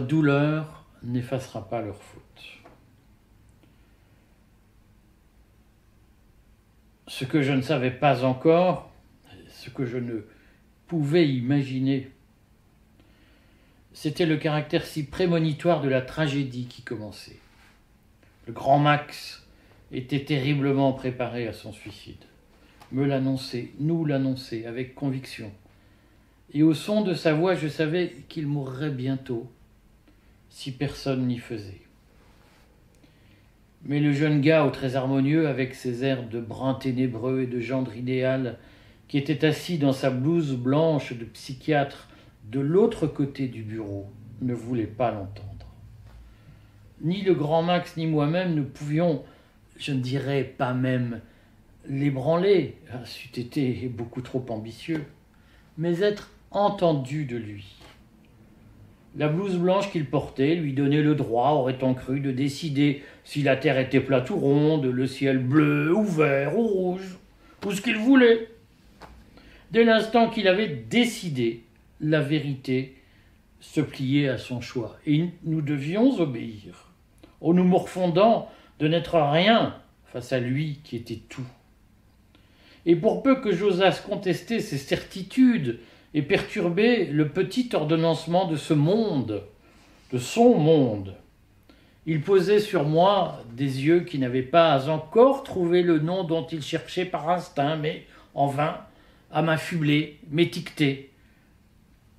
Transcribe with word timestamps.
douleur 0.00 0.84
n'effacera 1.02 1.68
pas 1.68 1.82
leur 1.82 2.02
faute. 2.02 2.22
Ce 7.08 7.24
que 7.24 7.42
je 7.42 7.52
ne 7.52 7.62
savais 7.62 7.90
pas 7.90 8.24
encore, 8.24 8.90
ce 9.48 9.70
que 9.70 9.86
je 9.86 9.98
ne 9.98 10.26
pouvais 10.86 11.28
imaginer, 11.28 12.10
c'était 13.92 14.26
le 14.26 14.36
caractère 14.36 14.84
si 14.84 15.06
prémonitoire 15.06 15.80
de 15.80 15.88
la 15.88 16.02
tragédie 16.02 16.66
qui 16.66 16.82
commençait. 16.82 17.38
Le 18.46 18.52
grand 18.52 18.78
Max 18.78 19.46
était 19.92 20.24
terriblement 20.24 20.92
préparé 20.92 21.46
à 21.48 21.52
son 21.52 21.72
suicide. 21.72 22.24
Me 22.92 23.04
l'annonçait, 23.04 23.70
nous 23.80 24.04
l'annonçait 24.04 24.66
avec 24.66 24.94
conviction. 24.94 25.50
Et 26.52 26.62
au 26.62 26.74
son 26.74 27.02
de 27.02 27.14
sa 27.14 27.34
voix, 27.34 27.54
je 27.54 27.68
savais 27.68 28.24
qu'il 28.28 28.46
mourrait 28.46 28.90
bientôt, 28.90 29.50
si 30.56 30.72
personne 30.72 31.26
n'y 31.26 31.36
faisait. 31.36 31.82
Mais 33.84 34.00
le 34.00 34.14
jeune 34.14 34.40
gars 34.40 34.64
au 34.64 34.70
très 34.70 34.96
harmonieux, 34.96 35.48
avec 35.48 35.74
ses 35.74 36.02
airs 36.02 36.26
de 36.26 36.40
brun 36.40 36.72
ténébreux 36.72 37.42
et 37.42 37.46
de 37.46 37.60
gendre 37.60 37.94
idéal, 37.94 38.56
qui 39.06 39.18
était 39.18 39.44
assis 39.44 39.76
dans 39.76 39.92
sa 39.92 40.08
blouse 40.08 40.56
blanche 40.56 41.12
de 41.12 41.26
psychiatre 41.26 42.08
de 42.50 42.60
l'autre 42.60 43.06
côté 43.06 43.48
du 43.48 43.62
bureau, 43.62 44.10
ne 44.40 44.54
voulait 44.54 44.86
pas 44.86 45.10
l'entendre. 45.10 45.66
Ni 47.02 47.20
le 47.20 47.34
grand 47.34 47.62
Max 47.62 47.98
ni 47.98 48.06
moi-même 48.06 48.54
ne 48.54 48.62
pouvions, 48.62 49.24
je 49.76 49.92
ne 49.92 50.00
dirais 50.00 50.42
pas 50.42 50.72
même 50.72 51.20
l'ébranler, 51.86 52.78
c'eût 53.04 53.38
été 53.38 53.92
beaucoup 53.94 54.22
trop 54.22 54.44
ambitieux, 54.48 55.04
mais 55.76 56.00
être 56.00 56.30
entendu 56.50 57.26
de 57.26 57.36
lui. 57.36 57.75
La 59.18 59.28
blouse 59.28 59.56
blanche 59.56 59.90
qu'il 59.90 60.04
portait 60.04 60.56
lui 60.56 60.74
donnait 60.74 61.00
le 61.00 61.14
droit, 61.14 61.52
aurait-on 61.52 61.94
cru, 61.94 62.20
de 62.20 62.32
décider 62.32 63.02
si 63.24 63.42
la 63.42 63.56
terre 63.56 63.78
était 63.78 64.00
plate 64.00 64.28
ou 64.28 64.36
ronde, 64.36 64.84
le 64.84 65.06
ciel 65.06 65.38
bleu 65.38 65.94
ou 65.94 66.04
vert 66.04 66.58
ou 66.58 66.66
rouge, 66.66 67.16
ou 67.64 67.72
ce 67.72 67.80
qu'il 67.80 67.96
voulait. 67.96 68.48
Dès 69.70 69.84
l'instant 69.84 70.28
qu'il 70.28 70.48
avait 70.48 70.68
décidé, 70.68 71.62
la 72.00 72.20
vérité 72.20 72.94
se 73.60 73.80
pliait 73.80 74.28
à 74.28 74.36
son 74.36 74.60
choix, 74.60 74.98
et 75.06 75.24
nous 75.44 75.62
devions 75.62 76.20
obéir, 76.20 76.90
en 77.40 77.54
nous 77.54 77.64
morfondant 77.64 78.50
de 78.80 78.86
n'être 78.86 79.18
rien 79.18 79.76
face 80.12 80.34
à 80.34 80.40
lui 80.40 80.80
qui 80.84 80.96
était 80.96 81.22
tout. 81.28 81.46
Et 82.84 82.96
pour 82.96 83.22
peu 83.22 83.40
que 83.40 83.52
j'osasse 83.52 84.02
contester 84.02 84.60
ces 84.60 84.78
certitudes 84.78 85.78
et 86.16 86.22
perturber 86.22 87.04
le 87.04 87.28
petit 87.28 87.68
ordonnancement 87.74 88.46
de 88.48 88.56
ce 88.56 88.72
monde, 88.72 89.42
de 90.10 90.18
son 90.18 90.58
monde, 90.58 91.14
il 92.06 92.22
posait 92.22 92.58
sur 92.58 92.84
moi 92.84 93.44
des 93.52 93.84
yeux 93.84 94.00
qui 94.00 94.18
n'avaient 94.18 94.40
pas 94.40 94.88
encore 94.88 95.42
trouvé 95.42 95.82
le 95.82 95.98
nom 95.98 96.24
dont 96.24 96.46
il 96.46 96.62
cherchait 96.62 97.04
par 97.04 97.28
instinct, 97.28 97.76
mais 97.76 98.06
en 98.32 98.46
vain, 98.46 98.80
à 99.30 99.42
m'affubler, 99.42 100.18
m'étiqueter. 100.30 101.12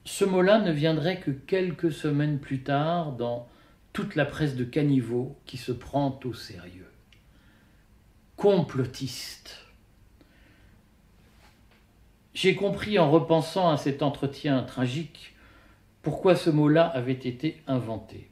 Ce 0.05 0.25
mot-là 0.25 0.59
ne 0.59 0.71
viendrait 0.71 1.19
que 1.19 1.31
quelques 1.31 1.91
semaines 1.91 2.37
plus 2.37 2.61
tard 2.61 3.13
dans 3.13 3.47
toute 3.93 4.13
la 4.13 4.25
presse 4.25 4.55
de 4.55 4.63
caniveau 4.63 5.39
qui 5.47 5.57
se 5.57 5.71
prend 5.71 6.19
au 6.23 6.35
sérieux. 6.35 6.91
Complotiste. 8.35 9.66
J'ai 12.39 12.53
compris 12.53 12.99
en 12.99 13.09
repensant 13.09 13.67
à 13.67 13.77
cet 13.77 14.03
entretien 14.03 14.61
tragique 14.61 15.33
pourquoi 16.03 16.35
ce 16.35 16.51
mot-là 16.51 16.85
avait 16.85 17.13
été 17.13 17.57
inventé. 17.65 18.29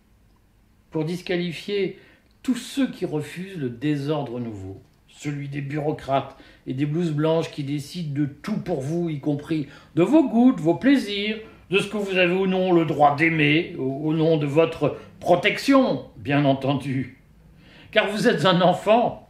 Pour 0.91 1.05
disqualifier 1.05 1.97
tous 2.43 2.53
ceux 2.53 2.91
qui 2.91 3.05
refusent 3.05 3.57
le 3.57 3.71
désordre 3.71 4.39
nouveau, 4.39 4.79
celui 5.07 5.49
des 5.49 5.61
bureaucrates 5.61 6.37
et 6.67 6.75
des 6.75 6.85
blouses 6.85 7.13
blanches 7.13 7.49
qui 7.49 7.63
décident 7.63 8.13
de 8.13 8.27
tout 8.27 8.57
pour 8.57 8.79
vous, 8.79 9.09
y 9.09 9.19
compris 9.19 9.69
de 9.95 10.03
vos 10.03 10.29
goûts, 10.29 10.53
de 10.53 10.61
vos 10.61 10.75
plaisirs, 10.75 11.39
de 11.71 11.79
ce 11.79 11.89
que 11.89 11.97
vous 11.97 12.15
avez 12.15 12.35
ou 12.35 12.45
non 12.45 12.73
le 12.73 12.85
droit 12.85 13.15
d'aimer, 13.15 13.75
au 13.79 14.13
nom 14.13 14.37
de 14.37 14.45
votre 14.45 14.99
protection, 15.19 16.05
bien 16.17 16.45
entendu. 16.45 17.23
Car 17.89 18.11
vous 18.11 18.27
êtes 18.27 18.45
un 18.45 18.61
enfant, 18.61 19.24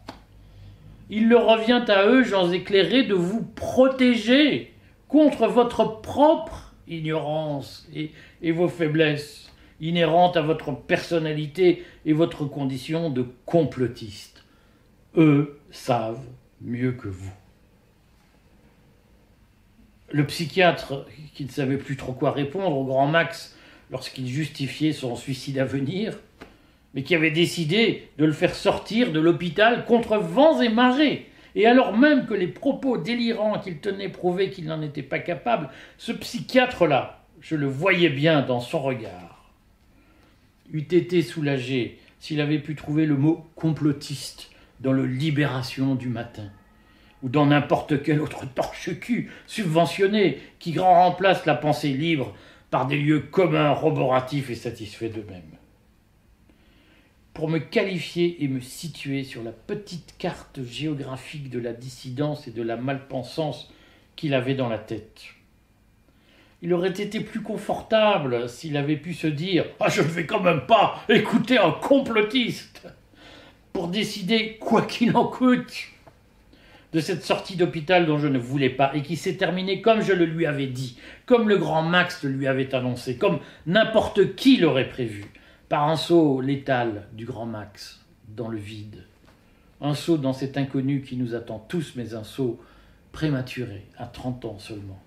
il 1.09 1.29
leur 1.29 1.45
revient 1.45 1.83
à 1.88 2.07
eux, 2.07 2.23
gens 2.23 2.51
éclairés, 2.51 3.03
de 3.03 3.13
vous 3.13 3.43
protéger 3.43 4.73
contre 5.07 5.47
votre 5.47 6.01
propre 6.01 6.73
ignorance 6.88 7.88
et, 7.93 8.51
vos 8.51 8.67
faiblesses 8.67 9.51
inhérentes 9.81 10.38
à 10.38 10.41
votre 10.41 10.71
personnalité 10.71 11.83
et 12.05 12.13
votre 12.13 12.45
condition 12.45 13.09
de 13.09 13.25
complotiste. 13.45 14.43
Eux 15.17 15.59
savent 15.71 16.25
mieux 16.61 16.93
que 16.93 17.07
vous. 17.07 17.33
Le 20.11 20.25
psychiatre, 20.25 21.05
qui 21.33 21.45
ne 21.45 21.49
savait 21.49 21.77
plus 21.77 21.97
trop 21.97 22.13
quoi 22.13 22.31
répondre 22.31 22.77
au 22.77 22.85
grand 22.85 23.07
Max 23.07 23.57
lorsqu'il 23.91 24.27
justifiait 24.27 24.93
son 24.93 25.16
suicide 25.16 25.59
à 25.59 25.66
venir, 25.66 26.17
mais 26.95 27.03
qui 27.03 27.13
avait 27.13 27.31
décidé 27.31 28.07
de 28.17 28.25
le 28.25 28.31
faire 28.31 28.56
sortir 28.56 29.11
de 29.11 29.19
l'hôpital 29.19 29.85
contre 29.85 30.17
vents 30.17 30.61
et 30.61 30.69
marées. 30.69 31.28
Et 31.53 31.67
alors 31.67 31.95
même 31.95 32.25
que 32.25 32.33
les 32.33 32.47
propos 32.47 32.97
délirants 32.97 33.59
qu'il 33.59 33.79
tenait 33.79 34.09
prouvaient 34.09 34.50
qu'il 34.50 34.66
n'en 34.66 34.81
était 34.81 35.03
pas 35.03 35.19
capable, 35.19 35.69
ce 35.97 36.14
psychiatre-là, 36.14 37.22
je 37.41 37.55
le 37.55 37.67
voyais 37.67 38.09
bien 38.09 38.41
dans 38.41 38.61
son 38.61 38.79
regard, 38.79 39.52
eût 40.72 40.79
été 40.79 41.22
soulagé 41.22 41.99
s'il 42.19 42.41
avait 42.41 42.59
pu 42.59 42.75
trouver 42.75 43.05
le 43.05 43.16
mot 43.16 43.46
complotiste 43.55 44.49
dans 44.79 44.93
le 44.93 45.05
Libération 45.05 45.96
du 45.96 46.08
matin, 46.08 46.49
ou 47.23 47.29
dans 47.29 47.46
n'importe 47.46 48.03
quel 48.03 48.22
autre 48.22 48.46
torche-cul 48.55 49.31
subventionné 49.47 50.40
qui 50.59 50.72
grand 50.72 51.05
remplace 51.05 51.46
la 51.46 51.55
pensée 51.55 51.90
libre 51.90 52.34
par 52.72 52.87
des 52.87 52.97
lieux 52.97 53.19
communs, 53.19 53.72
roboratifs 53.72 54.49
et 54.49 54.55
satisfaits 54.55 55.11
d'eux-mêmes 55.14 55.58
pour 57.35 57.49
me 57.49 57.59
qualifier 57.59 58.43
et 58.46 58.47
me 58.47 58.61
situer 58.61 59.26
sur 59.26 59.43
la 59.43 59.52
petite 59.52 60.16
carte 60.17 60.64
géographique 60.64 61.49
de 61.49 61.59
la 61.59 61.73
dissidence 61.73 62.47
et 62.47 62.52
de 62.52 62.64
la 62.64 62.78
malpensance 62.78 63.70
qu'il 64.16 64.34
avait 64.34 64.55
dans 64.55 64.70
la 64.70 64.78
tête. 64.78 65.22
Il 66.61 66.73
aurait 66.73 66.90
été 66.90 67.20
plus 67.20 67.41
confortable 67.41 68.47
s'il 68.47 68.78
avait 68.78 68.96
pu 68.96 69.14
se 69.14 69.28
dire 69.28 69.66
Ah, 69.82 69.90
je 69.90 70.02
ne 70.02 70.08
vais 70.08 70.26
quand 70.26 70.40
même 70.40 70.66
pas 70.66 71.03
écouter 71.09 71.58
un 71.58 71.72
complotiste 71.72 72.87
pour 73.73 73.90
décider, 73.90 74.58
quoi 74.61 74.84
qu'il 74.84 75.14
en 75.17 75.26
coûte, 75.28 75.90
de 76.93 77.02
cette 77.02 77.26
sortie 77.26 77.58
d'hôpital 77.58 78.05
dont 78.05 78.17
je 78.17 78.28
ne 78.28 78.40
voulais 78.40 78.70
pas 78.70 78.96
et 78.96 79.02
qui 79.02 79.17
s'est 79.17 79.35
terminée 79.35 79.81
comme 79.81 80.02
je 80.02 80.14
le 80.14 80.23
lui 80.23 80.46
avais 80.46 80.67
dit, 80.67 80.97
comme 81.26 81.49
le 81.49 81.58
grand 81.58 81.84
Max 81.84 82.23
le 82.23 82.29
lui 82.29 82.47
avait 82.47 82.73
annoncé, 82.73 83.17
comme 83.17 83.40
n'importe 83.66 84.35
qui 84.35 84.55
l'aurait 84.55 84.88
prévu 84.88 85.26
par 85.70 85.90
un 85.90 85.96
saut 85.96 86.41
létal 86.41 87.08
du 87.14 87.26
grand 87.26 87.46
Max 87.46 88.06
dans 88.28 88.47
le 88.47 88.58
vide. 88.58 89.06
Un 89.82 89.94
saut 89.94 90.17
dans 90.17 90.34
cet 90.34 90.58
inconnu 90.58 91.02
qui 91.02 91.17
nous 91.17 91.35
attend 91.35 91.59
tous, 91.59 91.94
mais 91.96 92.14
un 92.14 92.23
saut 92.23 92.59
prématuré, 93.12 93.85
à 93.97 94.06
30 94.06 94.46
ans 94.46 94.59
seulement. 94.59 95.02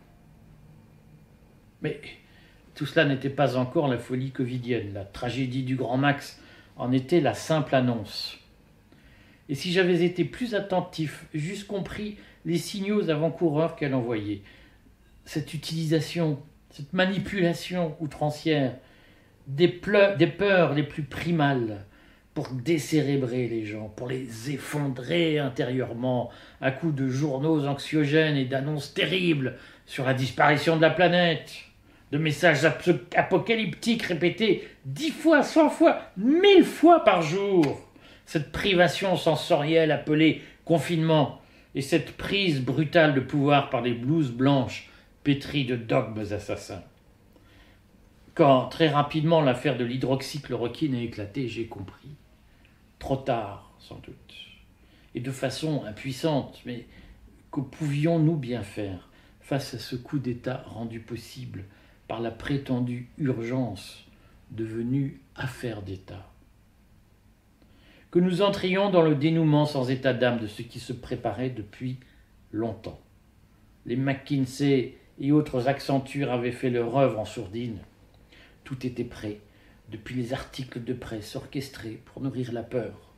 Mais 1.83 2.01
tout 2.75 2.87
cela 2.87 3.07
n'était 3.07 3.31
pas 3.31 3.57
encore 3.57 3.89
la 3.89 3.99
folie 3.99 4.31
covidienne. 4.31 4.95
La 4.95 5.05
tragédie 5.05 5.63
du 5.63 5.77
grand 5.77 5.97
Max 5.97 6.41
en 6.77 6.93
était 6.93 7.21
la 7.21 7.35
simple 7.35 7.75
annonce. 7.75 8.39
Et 9.49 9.55
si 9.55 9.73
j'avais 9.73 10.05
été 10.05 10.25
plus 10.25 10.55
attentif, 10.55 11.27
j'eusse 11.35 11.65
compris 11.65 12.19
les 12.45 12.59
signaux 12.59 13.11
avant-coureurs 13.11 13.77
qu'elle 13.77 13.95
envoyait, 13.95 14.43
cette 15.25 15.55
utilisation, 15.55 16.39
cette 16.71 16.93
manipulation 16.93 17.97
outrancière, 18.01 18.77
des, 19.49 19.69
peurs 19.69 20.75
les 20.75 20.83
plus 20.83 21.03
primales 21.03 21.85
pour 22.35 22.51
décérébrer 22.51 23.49
les 23.49 23.65
gens, 23.65 23.89
pour 23.97 24.07
les 24.07 24.51
effondrer 24.51 25.39
intérieurement 25.39 26.31
à 26.61 26.71
coups 26.71 26.95
de 26.95 27.09
journaux 27.09 27.67
anxiogènes 27.67 28.37
et 28.37 28.45
d'annonces 28.45 28.95
terribles 28.95 29.57
sur 29.87 30.05
la 30.05 30.15
disparition 30.15 30.77
de 30.77 30.83
la 30.83 30.91
planète, 30.91 31.53
de 32.13 32.19
messages 32.19 32.65
apocalyptiques 33.17 34.03
répétés 34.03 34.69
dix 34.85 35.11
fois, 35.11 35.43
cent 35.43 35.71
fois, 35.71 36.01
mille 36.17 36.65
fois 36.65 37.03
par 37.03 37.23
jour, 37.23 37.81
cette 38.25 38.53
privation 38.53 39.17
sensorielle 39.17 39.91
appelée 39.91 40.43
confinement 40.65 41.41
et 41.75 41.83
cette 41.83 42.13
prise 42.17 42.61
brutale 42.61 43.15
de 43.15 43.21
pouvoir 43.21 43.71
par 43.71 43.81
les 43.81 43.95
blouses 43.95 44.31
blanches 44.31 44.91
pétries 45.25 45.65
de 45.65 45.77
dogmes 45.77 46.25
assassins. 46.33 46.83
Quand 48.39 48.69
très 48.69 48.87
rapidement 48.87 49.41
l'affaire 49.41 49.77
de 49.77 49.85
l'hydroxychloroquine 49.85 50.95
a 50.95 51.03
éclaté, 51.03 51.49
j'ai 51.49 51.67
compris. 51.67 52.11
Trop 53.01 53.17
tard, 53.17 53.75
sans 53.81 53.97
doute. 53.97 54.35
Et 55.17 55.19
de 55.19 55.33
façon 55.33 55.83
impuissante, 55.85 56.61
mais 56.65 56.87
que 57.51 57.61
pouvions-nous 57.61 58.37
bien 58.37 58.63
faire 58.63 59.09
face 59.41 59.75
à 59.75 59.81
ce 59.81 59.97
coup 59.97 60.21
d'État 60.21 60.63
rendu 60.69 61.01
possible 61.01 61.65
par 62.07 62.21
la 62.21 62.31
prétendue 62.31 63.09
urgence 63.19 64.07
devenue 64.53 65.21
affaire 65.35 65.83
d'État? 65.83 66.31
Que 68.13 68.21
nous 68.21 68.41
entrions 68.41 68.91
dans 68.91 69.03
le 69.03 69.17
dénouement 69.17 69.67
sans 69.67 69.91
état 69.91 70.15
d'âme 70.15 70.39
de 70.39 70.47
ce 70.47 70.63
qui 70.63 70.79
se 70.79 70.93
préparait 70.93 71.51
depuis 71.51 71.99
longtemps. 72.53 73.01
Les 73.85 73.97
McKinsey 73.97 74.97
et 75.19 75.33
autres 75.33 75.67
accentures 75.67 76.31
avaient 76.31 76.53
fait 76.53 76.71
leur 76.71 76.97
œuvre 76.97 77.19
en 77.19 77.25
sourdine. 77.25 77.81
Tout 78.69 78.87
était 78.87 79.03
prêt, 79.03 79.39
depuis 79.91 80.15
les 80.15 80.35
articles 80.35 80.85
de 80.85 80.93
presse 80.93 81.37
orchestrés 81.37 82.03
pour 82.05 82.21
nourrir 82.21 82.53
la 82.53 82.63
peur, 82.63 83.15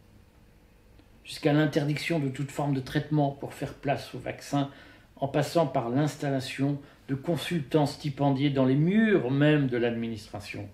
jusqu'à 1.25 1.53
l'interdiction 1.53 2.21
de 2.21 2.29
toute 2.29 2.53
forme 2.53 2.73
de 2.73 2.79
traitement 2.79 3.33
pour 3.33 3.53
faire 3.53 3.75
place 3.75 4.15
au 4.15 4.21
vaccin, 4.21 4.71
en 5.17 5.27
passant 5.27 5.67
par 5.67 5.91
l'installation 5.91 6.79
de 7.09 7.17
consultants 7.17 7.87
stipendiés 7.87 8.51
dans 8.51 8.65
les 8.65 8.77
murs 8.77 9.33
même 9.33 9.67
de 9.67 9.77
l'administration, 9.77 10.69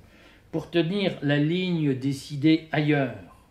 pour 0.52 0.70
tenir 0.70 1.16
la 1.22 1.38
ligne 1.38 1.94
décidée 1.94 2.68
ailleurs, 2.70 3.46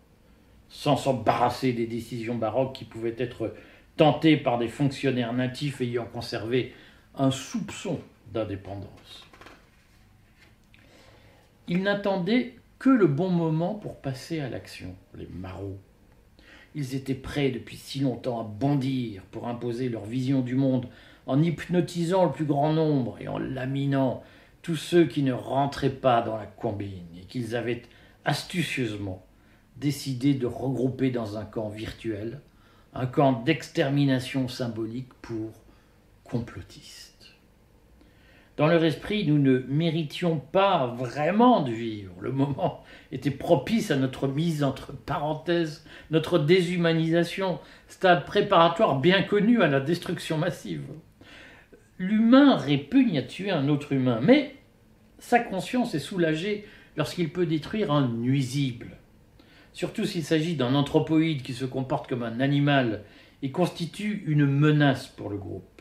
sans 0.68 0.96
s'embarrasser 0.96 1.72
des 1.72 1.88
décisions 1.88 2.36
baroques 2.36 2.76
qui 2.76 2.84
pouvaient 2.84 3.16
être 3.18 3.52
tentées 3.96 4.36
par 4.36 4.58
des 4.58 4.68
fonctionnaires 4.68 5.32
natifs 5.32 5.80
ayant 5.80 6.06
conservé 6.06 6.72
un 7.16 7.32
soupçon 7.32 7.98
d'indépendance. 8.32 9.25
Ils 11.68 11.82
n'attendaient 11.82 12.54
que 12.78 12.90
le 12.90 13.06
bon 13.06 13.30
moment 13.30 13.74
pour 13.74 13.96
passer 13.96 14.40
à 14.40 14.48
l'action, 14.48 14.94
les 15.16 15.26
marauds. 15.26 15.78
Ils 16.74 16.94
étaient 16.94 17.14
prêts 17.14 17.50
depuis 17.50 17.76
si 17.76 18.00
longtemps 18.00 18.40
à 18.40 18.44
bondir 18.44 19.22
pour 19.32 19.48
imposer 19.48 19.88
leur 19.88 20.04
vision 20.04 20.42
du 20.42 20.54
monde, 20.54 20.86
en 21.26 21.42
hypnotisant 21.42 22.26
le 22.26 22.32
plus 22.32 22.44
grand 22.44 22.72
nombre 22.72 23.16
et 23.20 23.26
en 23.26 23.38
laminant 23.38 24.22
tous 24.62 24.76
ceux 24.76 25.06
qui 25.06 25.22
ne 25.22 25.32
rentraient 25.32 25.90
pas 25.90 26.22
dans 26.22 26.36
la 26.36 26.46
combine 26.46 27.06
et 27.20 27.24
qu'ils 27.24 27.56
avaient 27.56 27.82
astucieusement 28.24 29.24
décidé 29.76 30.34
de 30.34 30.46
regrouper 30.46 31.10
dans 31.10 31.36
un 31.36 31.44
camp 31.44 31.68
virtuel, 31.68 32.40
un 32.94 33.06
camp 33.06 33.42
d'extermination 33.42 34.48
symbolique 34.48 35.12
pour 35.20 35.52
complotistes. 36.24 37.35
Dans 38.56 38.66
leur 38.66 38.82
esprit, 38.84 39.26
nous 39.26 39.38
ne 39.38 39.58
méritions 39.68 40.38
pas 40.38 40.86
vraiment 40.86 41.60
de 41.60 41.72
vivre. 41.72 42.14
Le 42.20 42.32
moment 42.32 42.82
était 43.12 43.30
propice 43.30 43.90
à 43.90 43.96
notre 43.96 44.28
mise 44.28 44.64
entre 44.64 44.92
parenthèses, 44.94 45.84
notre 46.10 46.38
déshumanisation, 46.38 47.58
stade 47.86 48.24
préparatoire 48.24 48.98
bien 48.98 49.22
connu 49.22 49.62
à 49.62 49.68
la 49.68 49.80
destruction 49.80 50.38
massive. 50.38 50.84
L'humain 51.98 52.56
répugne 52.56 53.18
à 53.18 53.22
tuer 53.22 53.50
un 53.50 53.68
autre 53.68 53.92
humain, 53.92 54.20
mais 54.22 54.56
sa 55.18 55.38
conscience 55.38 55.94
est 55.94 55.98
soulagée 55.98 56.66
lorsqu'il 56.96 57.30
peut 57.30 57.46
détruire 57.46 57.92
un 57.92 58.08
nuisible. 58.08 58.96
Surtout 59.74 60.06
s'il 60.06 60.24
s'agit 60.24 60.56
d'un 60.56 60.74
anthropoïde 60.74 61.42
qui 61.42 61.52
se 61.52 61.66
comporte 61.66 62.08
comme 62.08 62.22
un 62.22 62.40
animal 62.40 63.04
et 63.42 63.50
constitue 63.50 64.24
une 64.26 64.46
menace 64.46 65.08
pour 65.08 65.28
le 65.28 65.36
groupe. 65.36 65.75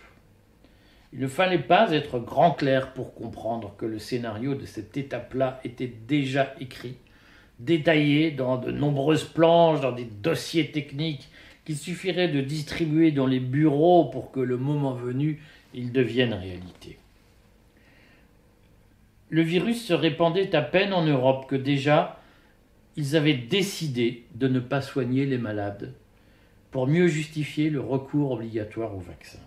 Il 1.15 1.21
ne 1.21 1.27
fallait 1.27 1.59
pas 1.59 1.93
être 1.93 2.19
grand 2.19 2.51
clair 2.51 2.91
pour 2.91 3.15
comprendre 3.15 3.73
que 3.77 3.85
le 3.85 3.99
scénario 3.99 4.53
de 4.53 4.65
cette 4.65 4.97
étape-là 4.97 5.61
était 5.63 5.93
déjà 6.07 6.53
écrit, 6.59 6.97
détaillé 7.59 8.31
dans 8.31 8.57
de 8.57 8.69
nombreuses 8.69 9.23
planches, 9.23 9.79
dans 9.79 9.93
des 9.93 10.03
dossiers 10.03 10.71
techniques 10.71 11.29
qu'il 11.63 11.77
suffirait 11.77 12.27
de 12.27 12.41
distribuer 12.41 13.13
dans 13.13 13.27
les 13.27 13.39
bureaux 13.39 14.09
pour 14.09 14.31
que 14.31 14.41
le 14.41 14.57
moment 14.57 14.91
venu, 14.91 15.41
ils 15.73 15.93
deviennent 15.93 16.33
réalité. 16.33 16.97
Le 19.29 19.41
virus 19.41 19.85
se 19.85 19.93
répandait 19.93 20.53
à 20.53 20.61
peine 20.61 20.91
en 20.91 21.05
Europe 21.05 21.47
que 21.47 21.55
déjà 21.55 22.19
ils 22.97 23.15
avaient 23.15 23.37
décidé 23.37 24.25
de 24.35 24.49
ne 24.49 24.59
pas 24.59 24.81
soigner 24.81 25.25
les 25.25 25.37
malades 25.37 25.93
pour 26.71 26.87
mieux 26.87 27.07
justifier 27.07 27.69
le 27.69 27.79
recours 27.79 28.31
obligatoire 28.31 28.93
au 28.93 28.99
vaccin. 28.99 29.44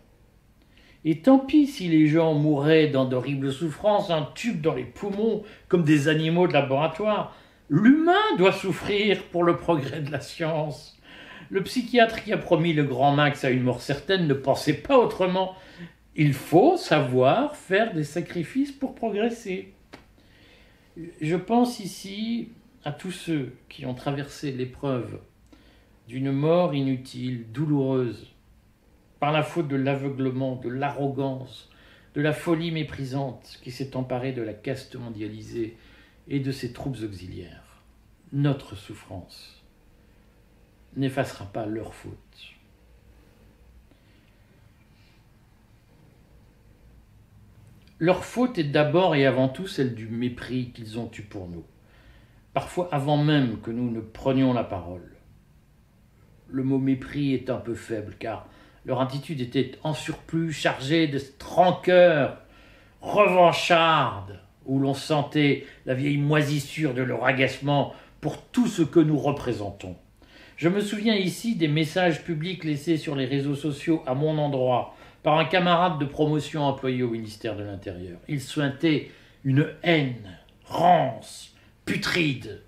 Et 1.04 1.20
tant 1.20 1.38
pis 1.38 1.66
si 1.66 1.88
les 1.88 2.08
gens 2.08 2.34
mouraient 2.34 2.88
dans 2.88 3.04
d'horribles 3.04 3.52
souffrances, 3.52 4.10
un 4.10 4.28
tube 4.34 4.60
dans 4.60 4.74
les 4.74 4.84
poumons, 4.84 5.42
comme 5.68 5.84
des 5.84 6.08
animaux 6.08 6.48
de 6.48 6.52
laboratoire. 6.52 7.36
L'humain 7.70 8.36
doit 8.36 8.52
souffrir 8.52 9.22
pour 9.24 9.44
le 9.44 9.56
progrès 9.56 10.00
de 10.00 10.10
la 10.10 10.20
science. 10.20 10.98
Le 11.50 11.62
psychiatre 11.62 12.22
qui 12.22 12.32
a 12.32 12.38
promis 12.38 12.72
le 12.72 12.84
grand 12.84 13.12
max 13.12 13.44
à 13.44 13.50
une 13.50 13.62
mort 13.62 13.80
certaine 13.80 14.26
ne 14.26 14.34
pensait 14.34 14.82
pas 14.82 14.98
autrement. 14.98 15.54
Il 16.16 16.34
faut 16.34 16.76
savoir 16.76 17.56
faire 17.56 17.94
des 17.94 18.04
sacrifices 18.04 18.72
pour 18.72 18.94
progresser. 18.94 19.72
Je 21.20 21.36
pense 21.36 21.78
ici 21.78 22.48
à 22.84 22.90
tous 22.90 23.12
ceux 23.12 23.52
qui 23.68 23.86
ont 23.86 23.94
traversé 23.94 24.50
l'épreuve 24.50 25.20
d'une 26.08 26.32
mort 26.32 26.74
inutile, 26.74 27.46
douloureuse, 27.52 28.26
par 29.20 29.32
la 29.32 29.42
faute 29.42 29.68
de 29.68 29.76
l'aveuglement, 29.76 30.56
de 30.56 30.68
l'arrogance, 30.68 31.70
de 32.14 32.20
la 32.20 32.32
folie 32.32 32.70
méprisante 32.70 33.58
qui 33.62 33.70
s'est 33.70 33.96
emparée 33.96 34.32
de 34.32 34.42
la 34.42 34.54
caste 34.54 34.96
mondialisée 34.96 35.76
et 36.28 36.40
de 36.40 36.52
ses 36.52 36.72
troupes 36.72 36.98
auxiliaires. 37.02 37.82
Notre 38.32 38.76
souffrance 38.76 39.62
n'effacera 40.96 41.46
pas 41.46 41.66
leur 41.66 41.94
faute. 41.94 42.14
Leur 48.00 48.24
faute 48.24 48.58
est 48.58 48.64
d'abord 48.64 49.16
et 49.16 49.26
avant 49.26 49.48
tout 49.48 49.66
celle 49.66 49.94
du 49.94 50.06
mépris 50.06 50.70
qu'ils 50.70 51.00
ont 51.00 51.10
eu 51.18 51.22
pour 51.22 51.48
nous, 51.48 51.64
parfois 52.54 52.88
avant 52.92 53.16
même 53.16 53.60
que 53.60 53.72
nous 53.72 53.90
ne 53.90 54.00
prenions 54.00 54.52
la 54.52 54.62
parole. 54.62 55.16
Le 56.46 56.62
mot 56.62 56.78
mépris 56.78 57.34
est 57.34 57.50
un 57.50 57.56
peu 57.56 57.74
faible 57.74 58.14
car 58.18 58.48
leur 58.88 59.02
attitude 59.02 59.42
était 59.42 59.72
en 59.84 59.92
surplus 59.92 60.50
chargée 60.50 61.06
de 61.08 61.20
rancœur 61.44 62.38
revancharde, 63.02 64.40
où 64.64 64.78
l'on 64.78 64.94
sentait 64.94 65.66
la 65.84 65.92
vieille 65.92 66.16
moisissure 66.16 66.94
de 66.94 67.02
leur 67.02 67.26
agacement 67.26 67.92
pour 68.22 68.40
tout 68.40 68.66
ce 68.66 68.80
que 68.80 68.98
nous 68.98 69.18
représentons. 69.18 69.94
Je 70.56 70.70
me 70.70 70.80
souviens 70.80 71.14
ici 71.14 71.54
des 71.54 71.68
messages 71.68 72.24
publics 72.24 72.64
laissés 72.64 72.96
sur 72.96 73.14
les 73.14 73.26
réseaux 73.26 73.54
sociaux 73.54 74.02
à 74.06 74.14
mon 74.14 74.38
endroit 74.38 74.96
par 75.22 75.38
un 75.38 75.44
camarade 75.44 75.98
de 75.98 76.06
promotion 76.06 76.62
employé 76.62 77.02
au 77.02 77.10
ministère 77.10 77.56
de 77.56 77.64
l'Intérieur. 77.64 78.18
Il 78.26 78.40
sointait 78.40 79.10
une 79.44 79.68
haine 79.82 80.38
rance, 80.64 81.54
putride, 81.84 82.62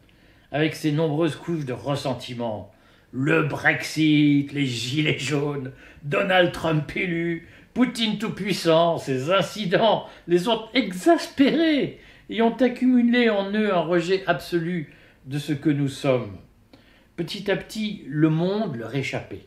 avec 0.52 0.74
ses 0.74 0.92
nombreuses 0.92 1.36
couches 1.36 1.64
de 1.64 1.72
ressentiment, 1.72 2.70
le 3.12 3.42
Brexit, 3.42 4.52
les 4.52 4.66
gilets 4.66 5.18
jaunes, 5.18 5.72
Donald 6.02 6.52
Trump 6.52 6.90
élu, 6.96 7.48
Poutine 7.74 8.18
tout-puissant, 8.18 8.98
ces 8.98 9.30
incidents 9.30 10.06
les 10.26 10.48
ont 10.48 10.64
exaspérés 10.74 12.00
et 12.28 12.42
ont 12.42 12.56
accumulé 12.56 13.30
en 13.30 13.52
eux 13.52 13.72
un 13.72 13.80
rejet 13.80 14.24
absolu 14.26 14.92
de 15.26 15.38
ce 15.38 15.52
que 15.52 15.70
nous 15.70 15.88
sommes. 15.88 16.36
Petit 17.16 17.50
à 17.50 17.56
petit, 17.56 18.02
le 18.08 18.28
monde 18.28 18.76
leur 18.76 18.94
échappait, 18.94 19.46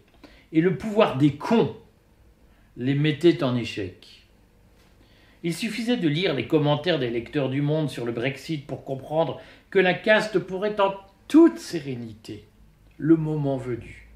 et 0.53 0.61
le 0.61 0.77
pouvoir 0.77 1.17
des 1.17 1.35
cons 1.35 1.75
les 2.77 2.95
mettait 2.95 3.43
en 3.43 3.57
échec. 3.57 4.23
Il 5.43 5.53
suffisait 5.53 5.97
de 5.97 6.07
lire 6.07 6.33
les 6.33 6.47
commentaires 6.47 6.99
des 6.99 7.09
lecteurs 7.09 7.49
du 7.49 7.61
monde 7.61 7.89
sur 7.89 8.05
le 8.05 8.13
Brexit 8.13 8.65
pour 8.65 8.85
comprendre 8.85 9.41
que 9.69 9.79
la 9.79 9.93
caste 9.93 10.39
pourrait 10.39 10.79
en 10.79 10.95
toute 11.27 11.59
sérénité 11.59 12.45
le 12.97 13.15
moment 13.15 13.57
venu. 13.57 14.07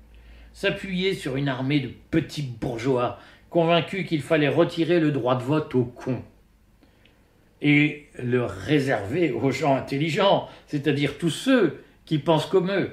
S'appuyer 0.53 1.13
sur 1.13 1.35
une 1.35 1.49
armée 1.49 1.79
de 1.79 1.91
petits 2.11 2.41
bourgeois 2.41 3.19
convaincus 3.49 4.07
qu'il 4.07 4.21
fallait 4.21 4.47
retirer 4.47 4.99
le 4.99 5.11
droit 5.11 5.35
de 5.35 5.43
vote 5.43 5.73
aux 5.75 5.85
cons 5.85 6.23
et 7.61 8.07
le 8.21 8.43
réserver 8.43 9.31
aux 9.31 9.51
gens 9.51 9.75
intelligents, 9.75 10.47
c'est-à-dire 10.67 11.17
tous 11.17 11.29
ceux 11.29 11.83
qui 12.05 12.19
pensent 12.19 12.45
comme 12.45 12.71
eux. 12.71 12.91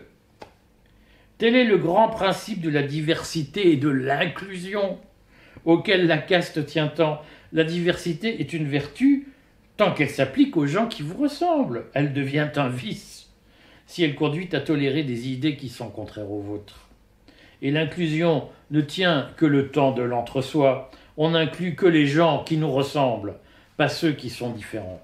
Tel 1.39 1.57
est 1.57 1.65
le 1.65 1.79
grand 1.79 2.09
principe 2.09 2.61
de 2.61 2.71
la 2.71 2.83
diversité 2.83 3.73
et 3.73 3.77
de 3.77 3.89
l'inclusion 3.89 4.99
auquel 5.65 6.07
la 6.07 6.19
caste 6.19 6.65
tient 6.67 6.89
tant. 6.89 7.21
La 7.53 7.65
diversité 7.65 8.41
est 8.41 8.53
une 8.53 8.67
vertu 8.67 9.29
tant 9.77 9.93
qu'elle 9.93 10.11
s'applique 10.11 10.57
aux 10.57 10.67
gens 10.67 10.87
qui 10.87 11.03
vous 11.03 11.17
ressemblent. 11.17 11.87
Elle 11.95 12.13
devient 12.13 12.49
un 12.57 12.69
vice 12.69 13.24
si 13.87 14.03
elle 14.03 14.15
conduit 14.15 14.49
à 14.55 14.61
tolérer 14.61 15.03
des 15.03 15.29
idées 15.29 15.57
qui 15.57 15.69
sont 15.69 15.89
contraires 15.89 16.31
aux 16.31 16.41
vôtres. 16.41 16.89
Et 17.63 17.71
l'inclusion 17.71 18.49
ne 18.71 18.81
tient 18.81 19.31
que 19.37 19.47
le 19.47 19.71
temps 19.71 19.93
de 19.93 20.03
l'entre-soi. 20.03 20.91
On 21.17 21.31
n'inclut 21.31 21.75
que 21.75 21.87
les 21.87 22.07
gens 22.07 22.45
qui 22.45 22.57
nous 22.57 22.71
ressemblent, 22.71 23.37
pas 23.77 23.89
ceux 23.89 24.13
qui 24.13 24.31
sont 24.31 24.51
différents. 24.51 25.01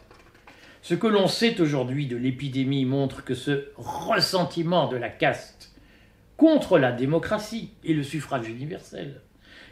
Ce 0.82 0.94
que 0.94 1.06
l'on 1.06 1.26
sait 1.26 1.60
aujourd'hui 1.60 2.06
de 2.06 2.16
l'épidémie 2.16 2.84
montre 2.84 3.25
que 3.25 3.34
ce 3.34 3.66
ressentiment 3.76 4.88
de 4.88 4.96
la 4.96 5.10
caste 5.10 5.72
contre 6.37 6.78
la 6.78 6.90
démocratie 6.90 7.70
et 7.84 7.92
le 7.92 8.02
suffrage 8.02 8.49
universel 8.49 9.20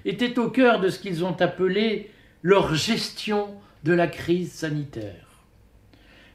était 0.04 0.38
au 0.38 0.50
cœur 0.50 0.80
de 0.80 0.90
ce 0.90 0.98
qu'ils 0.98 1.24
ont 1.24 1.36
appelé 1.40 2.10
leur 2.42 2.74
gestion 2.74 3.48
de 3.84 3.92
la 3.92 4.06
crise 4.06 4.52
sanitaire. 4.52 5.27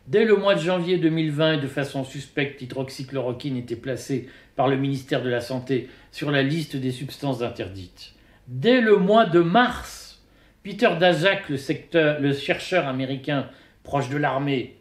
Dès 0.06 0.26
le 0.26 0.36
mois 0.36 0.56
de 0.56 0.60
janvier 0.60 0.98
2020, 0.98 1.60
de 1.60 1.68
façon 1.68 2.04
suspecte, 2.04 2.60
l'hydroxychloroquine 2.60 3.56
était 3.56 3.78
placée 3.78 4.28
par 4.58 4.68
le 4.68 4.76
ministère 4.76 5.24
de 5.24 5.30
la 5.30 5.40
Santé 5.40 5.88
sur 6.12 6.30
la 6.30 6.44
liste 6.44 6.76
des 6.76 6.92
substances 6.92 7.42
interdites. 7.42 8.14
Dès 8.48 8.82
le 8.82 8.98
mois 8.98 9.26
de 9.26 9.40
mars, 9.40 10.22
Peter 10.62 10.90
Daszak, 11.00 11.48
le, 11.48 12.20
le 12.20 12.34
chercheur 12.34 12.86
américain 12.86 13.50
proche 13.84 14.10
de 14.10 14.18
l'armée 14.18 14.76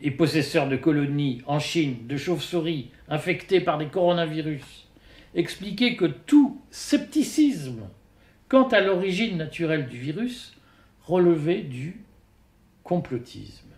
et 0.00 0.10
possesseur 0.10 0.68
de 0.68 0.76
colonies 0.76 1.40
en 1.46 1.60
Chine 1.60 2.08
de 2.08 2.16
chauves-souris 2.16 2.90
infectées 3.08 3.60
par 3.60 3.78
des 3.78 3.86
coronavirus, 3.86 4.88
expliquait 5.36 5.94
que 5.94 6.06
tout 6.06 6.60
scepticisme 6.72 7.88
quant 8.48 8.66
à 8.68 8.80
l'origine 8.80 9.36
naturelle 9.36 9.86
du 9.86 9.98
virus 9.98 10.56
relevait 11.04 11.62
du 11.62 12.00
complotisme. 12.82 13.68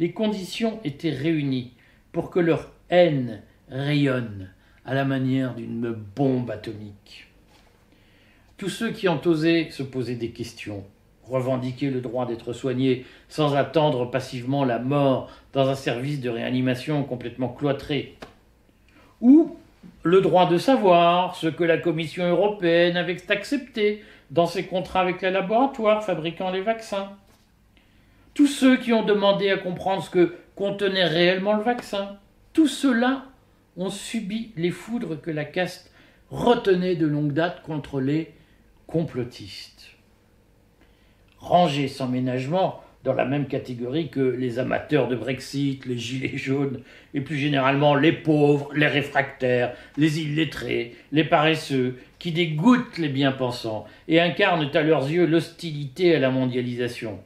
Les 0.00 0.12
conditions 0.12 0.80
étaient 0.82 1.10
réunies 1.10 1.74
pour 2.10 2.30
que 2.30 2.40
leur 2.40 2.72
haine 2.88 3.42
rayonne 3.68 4.50
à 4.86 4.94
la 4.94 5.04
manière 5.04 5.54
d'une 5.54 5.92
bombe 5.92 6.50
atomique. 6.50 7.26
Tous 8.56 8.70
ceux 8.70 8.92
qui 8.92 9.10
ont 9.10 9.20
osé 9.26 9.70
se 9.70 9.82
poser 9.82 10.14
des 10.14 10.30
questions, 10.30 10.84
revendiquer 11.28 11.90
le 11.90 12.00
droit 12.00 12.24
d'être 12.24 12.54
soignés 12.54 13.04
sans 13.28 13.54
attendre 13.54 14.10
passivement 14.10 14.64
la 14.64 14.78
mort 14.78 15.30
dans 15.52 15.68
un 15.68 15.74
service 15.74 16.22
de 16.22 16.30
réanimation 16.30 17.04
complètement 17.04 17.50
cloîtré, 17.50 18.16
ou 19.20 19.54
le 20.02 20.22
droit 20.22 20.48
de 20.48 20.56
savoir 20.56 21.36
ce 21.36 21.46
que 21.46 21.64
la 21.64 21.76
Commission 21.76 22.26
européenne 22.26 22.96
avait 22.96 23.30
accepté 23.30 24.02
dans 24.30 24.46
ses 24.46 24.64
contrats 24.64 25.02
avec 25.02 25.20
les 25.20 25.30
laboratoires 25.30 26.02
fabriquant 26.02 26.50
les 26.50 26.62
vaccins. 26.62 27.10
Tous 28.34 28.46
ceux 28.46 28.76
qui 28.76 28.92
ont 28.92 29.04
demandé 29.04 29.50
à 29.50 29.56
comprendre 29.56 30.02
ce 30.02 30.10
que 30.10 30.34
contenait 30.54 31.06
réellement 31.06 31.54
le 31.54 31.62
vaccin, 31.62 32.18
tous 32.52 32.68
ceux-là 32.68 33.24
ont 33.76 33.90
subi 33.90 34.52
les 34.56 34.70
foudres 34.70 35.20
que 35.20 35.30
la 35.30 35.44
caste 35.44 35.90
retenait 36.30 36.96
de 36.96 37.06
longue 37.06 37.32
date 37.32 37.62
contre 37.62 38.00
les 38.00 38.32
complotistes. 38.86 39.90
Rangés 41.38 41.88
sans 41.88 42.08
ménagement 42.08 42.82
dans 43.02 43.14
la 43.14 43.24
même 43.24 43.46
catégorie 43.46 44.10
que 44.10 44.20
les 44.20 44.58
amateurs 44.58 45.08
de 45.08 45.16
Brexit, 45.16 45.86
les 45.86 45.96
gilets 45.96 46.36
jaunes, 46.36 46.82
et 47.14 47.22
plus 47.22 47.36
généralement 47.36 47.94
les 47.94 48.12
pauvres, 48.12 48.70
les 48.74 48.86
réfractaires, 48.86 49.74
les 49.96 50.20
illettrés, 50.20 50.94
les 51.10 51.24
paresseux, 51.24 51.96
qui 52.18 52.32
dégoûtent 52.32 52.98
les 52.98 53.08
bien-pensants 53.08 53.86
et 54.06 54.20
incarnent 54.20 54.70
à 54.74 54.82
leurs 54.82 55.10
yeux 55.10 55.24
l'hostilité 55.24 56.14
à 56.14 56.18
la 56.18 56.30
mondialisation, 56.30 57.18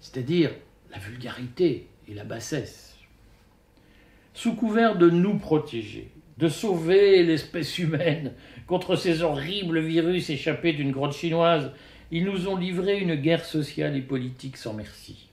c'est-à-dire 0.00 0.50
la 0.90 0.98
vulgarité 0.98 1.86
et 2.08 2.14
la 2.14 2.24
bassesse. 2.24 2.98
Sous 4.34 4.54
couvert 4.54 4.96
de 4.96 5.10
nous 5.10 5.38
protéger, 5.38 6.10
de 6.38 6.48
sauver 6.48 7.22
l'espèce 7.22 7.78
humaine 7.78 8.32
contre 8.66 8.96
ces 8.96 9.22
horribles 9.22 9.80
virus 9.80 10.30
échappés 10.30 10.72
d'une 10.72 10.92
grotte 10.92 11.14
chinoise 11.14 11.72
ils 12.12 12.24
nous 12.24 12.48
ont 12.48 12.56
livré 12.56 12.98
une 12.98 13.14
guerre 13.14 13.44
sociale 13.44 13.96
et 13.96 14.02
politique 14.02 14.56
sans 14.56 14.74
merci, 14.74 15.28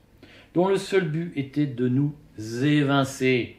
dont 0.54 0.68
le 0.68 0.76
seul 0.76 1.08
but 1.08 1.32
était 1.34 1.66
de 1.66 1.88
nous 1.88 2.14
évincer, 2.38 3.56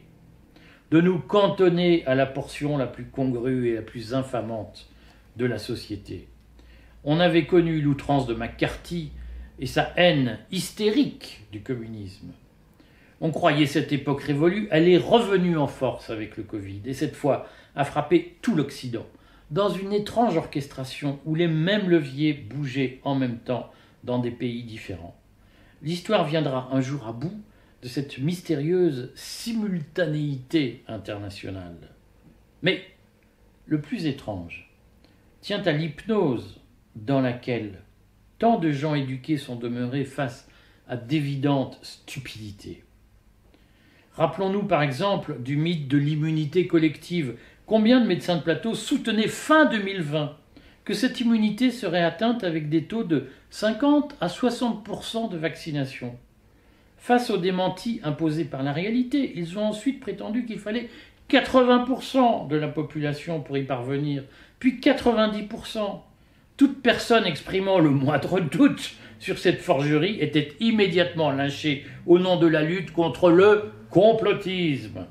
de 0.90 1.00
nous 1.02 1.18
cantonner 1.18 2.04
à 2.06 2.14
la 2.14 2.24
portion 2.24 2.78
la 2.78 2.86
plus 2.86 3.04
congrue 3.04 3.68
et 3.68 3.74
la 3.74 3.82
plus 3.82 4.14
infamante 4.14 4.88
de 5.36 5.44
la 5.44 5.58
société. 5.58 6.28
On 7.04 7.20
avait 7.20 7.46
connu 7.46 7.82
l'outrance 7.82 8.26
de 8.26 8.34
McCarthy 8.34 9.12
et 9.60 9.66
sa 9.66 9.92
haine 9.96 10.38
hystérique 10.50 11.42
du 11.52 11.60
communisme. 11.60 12.32
On 13.20 13.30
croyait 13.30 13.66
cette 13.66 13.92
époque 13.92 14.22
révolue, 14.22 14.66
elle 14.70 14.88
est 14.88 14.96
revenue 14.96 15.58
en 15.58 15.66
force 15.66 16.08
avec 16.08 16.38
le 16.38 16.42
Covid, 16.42 16.80
et 16.86 16.94
cette 16.94 17.14
fois 17.14 17.46
a 17.76 17.84
frappé 17.84 18.38
tout 18.40 18.56
l'Occident 18.56 19.06
dans 19.50 19.68
une 19.68 19.92
étrange 19.92 20.36
orchestration 20.36 21.20
où 21.26 21.34
les 21.34 21.48
mêmes 21.48 21.90
leviers 21.90 22.32
bougeaient 22.32 23.00
en 23.04 23.14
même 23.14 23.38
temps 23.38 23.70
dans 24.04 24.18
des 24.18 24.30
pays 24.30 24.62
différents. 24.62 25.16
L'histoire 25.82 26.24
viendra 26.24 26.70
un 26.72 26.80
jour 26.80 27.06
à 27.06 27.12
bout 27.12 27.40
de 27.82 27.88
cette 27.88 28.18
mystérieuse 28.18 29.10
simultanéité 29.14 30.84
internationale. 30.86 31.90
Mais 32.62 32.82
le 33.66 33.80
plus 33.80 34.06
étrange 34.06 34.70
tient 35.40 35.62
à 35.62 35.72
l'hypnose 35.72 36.60
dans 36.94 37.20
laquelle 37.20 37.82
tant 38.40 38.58
de 38.58 38.72
gens 38.72 38.96
éduqués 38.96 39.36
sont 39.36 39.54
demeurés 39.54 40.04
face 40.04 40.48
à 40.88 40.96
d'évidentes 40.96 41.78
stupidités. 41.82 42.82
Rappelons-nous 44.14 44.64
par 44.64 44.82
exemple 44.82 45.36
du 45.40 45.56
mythe 45.56 45.86
de 45.86 45.98
l'immunité 45.98 46.66
collective 46.66 47.36
Combien 47.66 48.00
de 48.00 48.06
médecins 48.06 48.36
de 48.36 48.42
plateau 48.42 48.74
soutenaient 48.74 49.28
fin 49.28 49.66
2020 49.66 50.36
que 50.84 50.94
cette 50.94 51.20
immunité 51.20 51.70
serait 51.70 52.02
atteinte 52.02 52.42
avec 52.42 52.68
des 52.68 52.84
taux 52.84 53.04
de 53.04 53.28
50 53.50 54.16
à 54.20 54.26
60% 54.26 55.30
de 55.30 55.36
vaccination? 55.36 56.16
Face 56.96 57.30
aux 57.30 57.38
démentis 57.38 58.00
imposés 58.02 58.44
par 58.44 58.62
la 58.62 58.72
réalité, 58.72 59.34
ils 59.36 59.58
ont 59.58 59.66
ensuite 59.66 60.00
prétendu 60.00 60.46
qu'il 60.46 60.58
fallait 60.58 60.88
80% 61.28 62.48
de 62.48 62.56
la 62.56 62.68
population 62.68 63.40
pour 63.40 63.56
y 63.56 63.62
parvenir, 63.62 64.24
puis 64.58 64.80
90%. 64.80 66.00
Toute 66.60 66.82
personne 66.82 67.24
exprimant 67.24 67.78
le 67.78 67.88
moindre 67.88 68.38
doute 68.52 68.92
sur 69.18 69.38
cette 69.38 69.62
forgerie 69.62 70.20
était 70.20 70.52
immédiatement 70.60 71.30
lynchée 71.30 71.86
au 72.04 72.18
nom 72.18 72.38
de 72.38 72.46
la 72.46 72.60
lutte 72.62 72.92
contre 72.92 73.30
le 73.30 73.72
complotisme. 73.88 75.06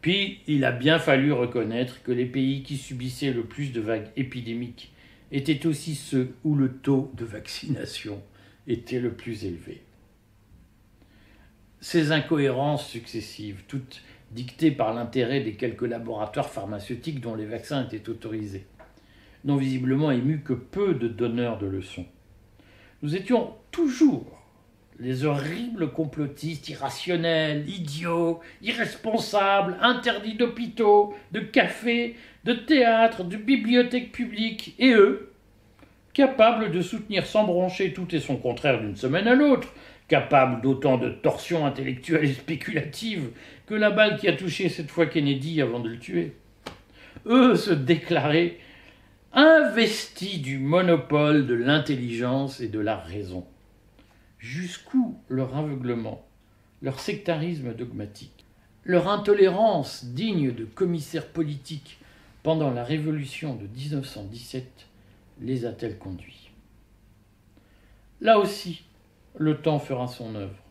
Puis 0.00 0.40
il 0.48 0.64
a 0.64 0.72
bien 0.72 0.98
fallu 0.98 1.30
reconnaître 1.30 2.02
que 2.02 2.10
les 2.10 2.26
pays 2.26 2.64
qui 2.64 2.76
subissaient 2.76 3.32
le 3.32 3.44
plus 3.44 3.70
de 3.70 3.80
vagues 3.80 4.08
épidémiques 4.16 4.92
étaient 5.30 5.64
aussi 5.64 5.94
ceux 5.94 6.34
où 6.42 6.56
le 6.56 6.72
taux 6.72 7.12
de 7.16 7.24
vaccination 7.24 8.20
était 8.66 8.98
le 8.98 9.12
plus 9.12 9.44
élevé. 9.44 9.84
Ces 11.80 12.10
incohérences 12.10 12.88
successives, 12.88 13.62
toutes 13.68 14.02
dictées 14.32 14.72
par 14.72 14.92
l'intérêt 14.92 15.38
des 15.38 15.54
quelques 15.54 15.82
laboratoires 15.82 16.50
pharmaceutiques 16.50 17.20
dont 17.20 17.36
les 17.36 17.46
vaccins 17.46 17.86
étaient 17.86 18.08
autorisés, 18.08 18.66
n'ont 19.44 19.56
visiblement 19.56 20.10
ému 20.10 20.40
que 20.40 20.52
peu 20.52 20.94
de 20.94 21.08
donneurs 21.08 21.58
de 21.58 21.66
leçons. 21.66 22.06
Nous 23.02 23.14
étions 23.14 23.54
toujours 23.70 24.38
les 24.98 25.24
horribles 25.24 25.92
complotistes 25.92 26.68
irrationnels, 26.68 27.68
idiots, 27.68 28.40
irresponsables, 28.62 29.76
interdits 29.80 30.34
d'hôpitaux, 30.34 31.14
de 31.30 31.40
cafés, 31.40 32.16
de 32.44 32.52
théâtres, 32.52 33.22
de 33.22 33.36
bibliothèques 33.36 34.10
publiques, 34.10 34.74
et 34.78 34.90
eux, 34.90 35.30
capables 36.12 36.72
de 36.72 36.82
soutenir 36.82 37.26
sans 37.26 37.44
broncher 37.44 37.92
tout 37.92 38.12
et 38.12 38.18
son 38.18 38.36
contraire 38.36 38.80
d'une 38.80 38.96
semaine 38.96 39.28
à 39.28 39.36
l'autre, 39.36 39.72
capables 40.08 40.62
d'autant 40.62 40.98
de 40.98 41.10
torsions 41.10 41.64
intellectuelles 41.64 42.30
et 42.30 42.32
spéculatives 42.32 43.28
que 43.66 43.74
la 43.74 43.90
balle 43.90 44.16
qui 44.16 44.26
a 44.26 44.32
touché 44.32 44.68
cette 44.68 44.90
fois 44.90 45.06
Kennedy 45.06 45.62
avant 45.62 45.78
de 45.78 45.90
le 45.90 45.98
tuer. 45.98 46.32
Eux 47.26 47.54
se 47.54 47.72
déclaraient 47.72 48.56
investis 49.32 50.40
du 50.40 50.58
monopole 50.58 51.46
de 51.46 51.54
l'intelligence 51.54 52.60
et 52.60 52.68
de 52.68 52.80
la 52.80 52.96
raison 52.96 53.46
jusqu'où 54.38 55.18
leur 55.28 55.56
aveuglement, 55.56 56.24
leur 56.80 57.00
sectarisme 57.00 57.74
dogmatique, 57.74 58.44
leur 58.84 59.08
intolérance 59.08 60.04
digne 60.04 60.52
de 60.52 60.64
commissaires 60.64 61.28
politiques 61.28 61.98
pendant 62.42 62.70
la 62.70 62.84
révolution 62.84 63.54
de 63.56 63.66
1917 63.66 64.86
les 65.40 65.66
a-t-elle 65.66 65.98
conduits 65.98 66.50
Là 68.20 68.38
aussi, 68.38 68.84
le 69.36 69.58
temps 69.58 69.78
fera 69.78 70.08
son 70.08 70.34
œuvre. 70.34 70.62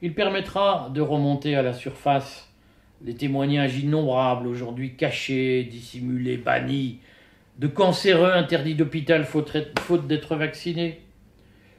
Il 0.00 0.14
permettra 0.14 0.90
de 0.92 1.00
remonter 1.00 1.54
à 1.54 1.62
la 1.62 1.72
surface 1.72 2.48
les 3.04 3.14
témoignages 3.14 3.78
innombrables 3.78 4.46
aujourd'hui 4.46 4.96
cachés, 4.96 5.64
dissimulés, 5.64 6.36
bannis, 6.36 6.98
de 7.58 7.66
cancéreux 7.66 8.32
interdits 8.32 8.74
d'hôpital 8.74 9.24
faute 9.24 10.06
d'être 10.06 10.36
vaccinés, 10.36 11.02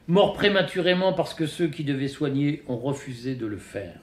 mort 0.06 0.34
prématurément 0.34 1.12
parce 1.12 1.34
que 1.34 1.46
ceux 1.46 1.68
qui 1.68 1.84
devaient 1.84 2.08
soigner 2.08 2.62
ont 2.68 2.76
refusé 2.76 3.34
de 3.34 3.46
le 3.46 3.58
faire. 3.58 3.98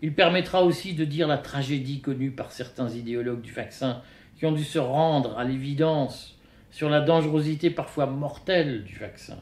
Il 0.00 0.14
permettra 0.14 0.64
aussi 0.64 0.94
de 0.94 1.04
dire 1.04 1.28
la 1.28 1.38
tragédie 1.38 2.00
connue 2.00 2.32
par 2.32 2.50
certains 2.50 2.88
idéologues 2.88 3.42
du 3.42 3.52
vaccin 3.52 4.02
qui 4.36 4.46
ont 4.46 4.52
dû 4.52 4.64
se 4.64 4.78
rendre 4.78 5.38
à 5.38 5.44
l'évidence 5.44 6.36
sur 6.72 6.88
la 6.88 7.00
dangerosité 7.00 7.70
parfois 7.70 8.06
mortelle 8.06 8.82
du 8.82 8.96
vaccin. 8.96 9.38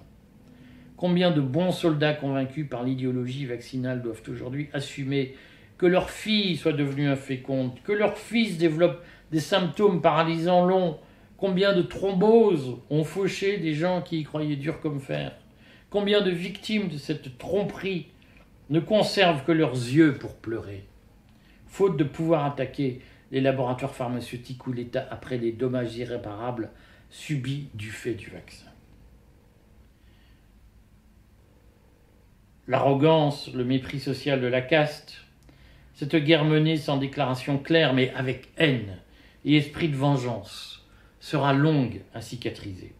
Combien 0.96 1.30
de 1.30 1.40
bons 1.40 1.72
soldats 1.72 2.12
convaincus 2.12 2.68
par 2.68 2.84
l'idéologie 2.84 3.46
vaccinale 3.46 4.02
doivent 4.02 4.22
aujourd'hui 4.28 4.68
assumer 4.74 5.34
que 5.78 5.86
leur 5.86 6.10
fille 6.10 6.58
soit 6.58 6.74
devenue 6.74 7.08
inféconde, 7.08 7.72
que 7.84 7.92
leur 7.92 8.18
fils 8.18 8.58
développe 8.58 9.02
des 9.32 9.40
symptômes 9.40 10.02
paralysants 10.02 10.66
longs, 10.66 10.98
combien 11.40 11.72
de 11.72 11.80
thromboses 11.80 12.76
ont 12.90 13.02
fauché 13.02 13.56
des 13.56 13.72
gens 13.72 14.02
qui 14.02 14.20
y 14.20 14.24
croyaient 14.24 14.56
dur 14.56 14.78
comme 14.80 15.00
fer? 15.00 15.32
Combien 15.88 16.20
de 16.20 16.30
victimes 16.30 16.88
de 16.88 16.98
cette 16.98 17.38
tromperie 17.38 18.08
ne 18.68 18.78
conservent 18.78 19.44
que 19.44 19.50
leurs 19.50 19.72
yeux 19.72 20.18
pour 20.18 20.36
pleurer? 20.36 20.84
Faute 21.66 21.96
de 21.96 22.04
pouvoir 22.04 22.44
attaquer 22.44 23.00
les 23.32 23.40
laboratoires 23.40 23.94
pharmaceutiques 23.94 24.66
ou 24.66 24.72
l'État 24.72 25.06
après 25.10 25.38
les 25.38 25.50
dommages 25.50 25.96
irréparables 25.96 26.70
subis 27.08 27.68
du 27.74 27.90
fait 27.90 28.14
du 28.14 28.28
vaccin. 28.28 28.66
L'arrogance, 32.68 33.50
le 33.52 33.64
mépris 33.64 33.98
social 33.98 34.40
de 34.40 34.46
la 34.46 34.60
caste, 34.60 35.24
cette 35.94 36.14
guerre 36.14 36.44
menée 36.44 36.76
sans 36.76 36.98
déclaration 36.98 37.58
claire 37.58 37.94
mais 37.94 38.12
avec 38.14 38.50
haine 38.58 38.98
et 39.44 39.56
esprit 39.56 39.88
de 39.88 39.96
vengeance 39.96 40.79
sera 41.20 41.52
longue 41.52 42.00
à 42.14 42.20
cicatriser. 42.20 42.92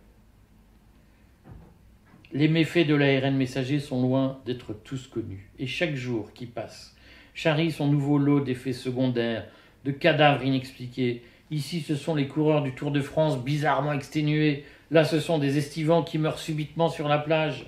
Les 2.33 2.47
méfaits 2.47 2.87
de 2.87 2.95
l'ARN 2.95 3.35
messager 3.35 3.81
sont 3.81 4.00
loin 4.00 4.41
d'être 4.47 4.73
tous 4.73 5.09
connus, 5.09 5.50
et 5.59 5.67
chaque 5.67 5.97
jour 5.97 6.33
qui 6.33 6.47
passe 6.47 6.95
charrie 7.35 7.73
son 7.73 7.87
nouveau 7.87 8.19
lot 8.19 8.41
d'effets 8.41 8.73
secondaires, 8.73 9.47
de 9.85 9.91
cadavres 9.91 10.45
inexpliqués. 10.45 11.23
Ici, 11.50 11.81
ce 11.81 11.97
sont 11.97 12.15
les 12.15 12.29
coureurs 12.29 12.62
du 12.62 12.75
Tour 12.75 12.91
de 12.91 13.00
France 13.00 13.43
bizarrement 13.43 13.93
exténués. 13.93 14.65
Là, 14.91 15.05
ce 15.05 15.21
sont 15.21 15.39
des 15.39 15.57
estivants 15.59 16.03
qui 16.03 16.19
meurent 16.19 16.39
subitement 16.39 16.89
sur 16.89 17.09
la 17.09 17.19
plage. 17.19 17.67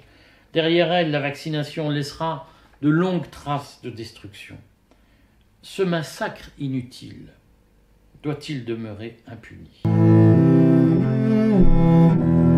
Derrière 0.52 0.92
elle, 0.92 1.11
la 1.11 1.21
vaccination 1.21 1.88
laissera 1.88 2.49
de 2.82 2.88
longues 2.88 3.30
traces 3.30 3.80
de 3.82 3.91
destruction. 3.91 4.56
Ce 5.62 5.82
massacre 5.82 6.50
inutile 6.58 7.28
doit-il 8.23 8.65
demeurer 8.65 9.17
impuni? 9.26 9.82
Música 11.12 12.51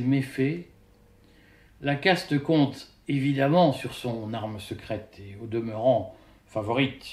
méfaits, 0.00 0.66
la 1.80 1.96
caste 1.96 2.38
compte 2.38 2.88
évidemment 3.08 3.72
sur 3.72 3.94
son 3.94 4.32
arme 4.34 4.60
secrète 4.60 5.18
et 5.18 5.36
au 5.42 5.46
demeurant 5.46 6.14
favorite, 6.46 7.06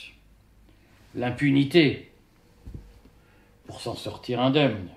l'impunité, 1.15 2.11
pour 3.65 3.81
s'en 3.81 3.95
sortir 3.95 4.41
indemne. 4.41 4.89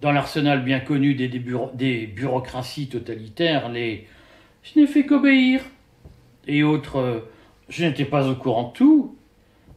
Dans 0.00 0.12
l'arsenal 0.12 0.62
bien 0.64 0.80
connu 0.80 1.14
des, 1.14 1.28
des, 1.28 2.06
bureaucraties 2.06 2.88
totalitaires, 2.88 3.68
les 3.68 4.06
je 4.62 4.78
n'ai 4.78 4.86
fait 4.86 5.06
qu'obéir 5.06 5.62
et 6.46 6.62
autres 6.62 7.28
je 7.68 7.84
n'étais 7.84 8.04
pas 8.04 8.28
au 8.28 8.34
courant 8.34 8.68
de 8.68 8.72
tout 8.72 9.18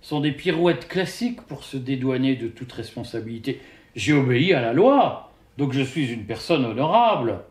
sont 0.02 0.20
des 0.20 0.32
pirouettes 0.32 0.88
classiques 0.88 1.42
pour 1.42 1.64
se 1.64 1.78
dédouaner 1.78 2.36
de 2.36 2.48
toute 2.48 2.72
responsabilité. 2.72 3.62
J'ai 3.96 4.14
obéi 4.14 4.54
à 4.54 4.62
la 4.62 4.74
loi, 4.74 5.31
donc 5.58 5.74
je 5.74 5.82
suis 5.82 6.12
une 6.12 6.26
personne 6.26 6.66
honorable, 6.66 7.42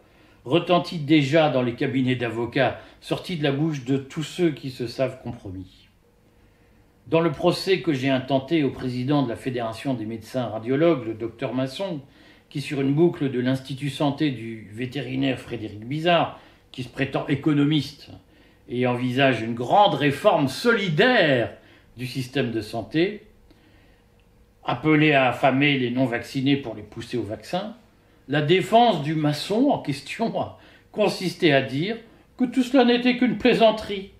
retentit 0.44 0.98
déjà 0.98 1.50
dans 1.50 1.62
les 1.62 1.74
cabinets 1.74 2.16
d'avocats, 2.16 2.80
sorti 3.00 3.36
de 3.36 3.42
la 3.42 3.52
bouche 3.52 3.84
de 3.84 3.96
tous 3.96 4.22
ceux 4.22 4.50
qui 4.50 4.70
se 4.70 4.86
savent 4.86 5.20
compromis. 5.22 5.88
Dans 7.06 7.20
le 7.20 7.32
procès 7.32 7.80
que 7.80 7.92
j'ai 7.92 8.08
intenté 8.08 8.62
au 8.62 8.70
président 8.70 9.22
de 9.22 9.28
la 9.28 9.36
Fédération 9.36 9.94
des 9.94 10.06
médecins 10.06 10.46
radiologues, 10.46 11.06
le 11.06 11.14
docteur 11.14 11.54
Masson, 11.54 12.00
qui 12.48 12.60
sur 12.60 12.80
une 12.80 12.94
boucle 12.94 13.30
de 13.30 13.40
l'Institut 13.40 13.90
Santé 13.90 14.30
du 14.30 14.68
vétérinaire 14.72 15.38
Frédéric 15.38 15.86
Bizarre, 15.86 16.38
qui 16.72 16.82
se 16.82 16.88
prétend 16.88 17.26
économiste 17.26 18.10
et 18.68 18.86
envisage 18.86 19.42
une 19.42 19.54
grande 19.54 19.94
réforme 19.94 20.48
solidaire 20.48 21.52
du 21.96 22.06
système 22.06 22.52
de 22.52 22.60
santé, 22.60 23.26
appelé 24.64 25.12
à 25.12 25.28
affamer 25.28 25.78
les 25.78 25.90
non-vaccinés 25.90 26.56
pour 26.56 26.74
les 26.74 26.82
pousser 26.82 27.16
au 27.16 27.22
vaccin, 27.22 27.74
la 28.30 28.42
défense 28.42 29.02
du 29.02 29.16
maçon 29.16 29.70
en 29.70 29.78
question 29.80 30.40
a 30.40 30.58
consisté 30.92 31.52
à 31.52 31.62
dire 31.62 31.96
que 32.38 32.44
tout 32.44 32.62
cela 32.62 32.84
n'était 32.84 33.16
qu'une 33.16 33.38
plaisanterie. 33.38 34.12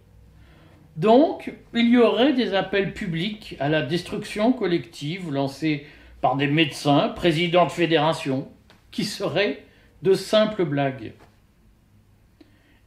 Donc, 0.97 1.55
il 1.75 1.89
y 1.89 1.97
aurait 1.97 2.33
des 2.33 2.55
appels 2.55 2.93
publics 2.93 3.57
à 3.61 3.69
la 3.69 3.83
destruction 3.83 4.53
collective 4.53 5.31
lancés 5.31 5.87
par 6.21 6.37
des 6.37 6.49
médecins, 6.49 7.11
présidents 7.11 7.67
de 7.67 7.71
fédération, 7.71 8.49
qui 8.91 9.05
seraient 9.05 9.63
de 10.03 10.15
simples 10.15 10.65
blagues. 10.65 11.13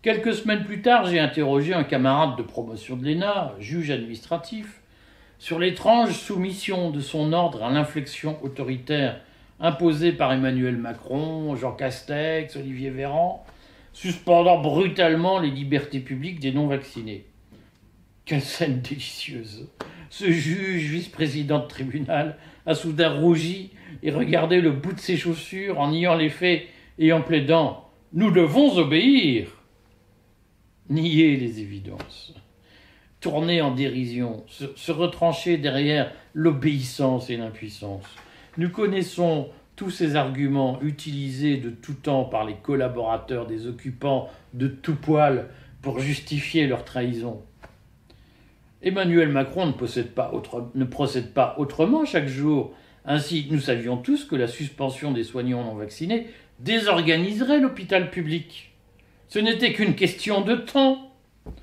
Quelques 0.01 0.33
semaines 0.33 0.65
plus 0.65 0.81
tard, 0.81 1.05
j'ai 1.05 1.19
interrogé 1.19 1.73
un 1.73 1.85
camarade 1.85 2.37
de 2.37 2.43
promotion 2.43 2.97
de 2.97 3.05
l'ENA, 3.05 3.53
juge 3.59 3.91
administratif, 3.91 4.81
sur 5.39 5.57
l'étrange 5.57 6.11
soumission 6.11 6.91
de 6.91 6.99
son 6.99 7.31
ordre 7.31 7.63
à 7.63 7.71
l'inflexion 7.71 8.37
autoritaire 8.43 9.21
imposée 9.63 10.11
par 10.11 10.31
Emmanuel 10.31 10.77
Macron, 10.77 11.55
Jean 11.55 11.71
Castex, 11.71 12.55
Olivier 12.55 12.91
Véran, 12.91 13.43
suspendant 13.93 14.61
brutalement 14.61 15.39
les 15.39 15.49
libertés 15.49 15.99
publiques 15.99 16.39
des 16.39 16.51
non-vaccinés. 16.51 17.25
Quelle 18.25 18.41
scène 18.41 18.81
délicieuse 18.81 19.67
Ce 20.11 20.29
juge, 20.29 20.91
vice-président 20.91 21.59
de 21.59 21.67
tribunal, 21.67 22.37
a 22.67 22.75
soudain 22.75 23.09
rougi 23.09 23.71
et 24.03 24.11
regardé 24.11 24.61
le 24.61 24.71
bout 24.71 24.93
de 24.93 24.99
ses 24.99 25.17
chaussures 25.17 25.79
en 25.79 25.89
niant 25.89 26.15
les 26.15 26.29
faits 26.29 26.67
et 26.99 27.11
en 27.11 27.21
plaidant 27.21 27.89
Nous 28.13 28.29
devons 28.29 28.77
obéir 28.77 29.47
Nier 30.89 31.37
les 31.37 31.61
évidences 31.61 32.35
tourner 33.23 33.61
en 33.61 33.71
dérision, 33.71 34.43
se, 34.47 34.91
retrancher 34.91 35.55
derrière 35.55 36.11
l'obéissance 36.33 37.29
et 37.29 37.37
l'impuissance. 37.37 38.03
Nous 38.57 38.69
connaissons 38.69 39.49
tous 39.75 39.89
ces 39.89 40.15
arguments 40.15 40.79
utilisés 40.81 41.57
de 41.57 41.71
tout 41.71 41.95
temps 41.95 42.25
par 42.25 42.45
les 42.45 42.55
collaborateurs 42.55 43.47
des 43.47 43.65
occupants 43.65 44.29
de 44.53 44.67
tout 44.67 44.95
poil 44.95 45.49
pour 45.81 45.99
justifier 45.99 46.67
leur 46.67 46.85
trahison. 46.85 47.41
Emmanuel 48.83 49.29
Macron 49.29 49.65
ne, 49.65 49.71
procède 49.71 51.33
pas 51.33 51.55
autrement 51.57 52.05
chaque 52.05 52.27
jour. 52.27 52.73
Ainsi, 53.05 53.47
nous 53.49 53.59
savions 53.59 53.97
tous 53.97 54.25
que 54.25 54.35
la 54.35 54.47
suspension 54.47 55.11
des 55.11 55.23
soignants 55.23 55.63
non 55.63 55.75
vaccinés 55.75 56.27
désorganiserait 56.59 57.59
l'hôpital 57.59 58.11
public. 58.11 58.73
Ce 59.29 59.39
n'était 59.39 59.73
qu'une 59.73 59.95
question 59.95 60.41
de 60.41 60.55
temps. 60.55 61.09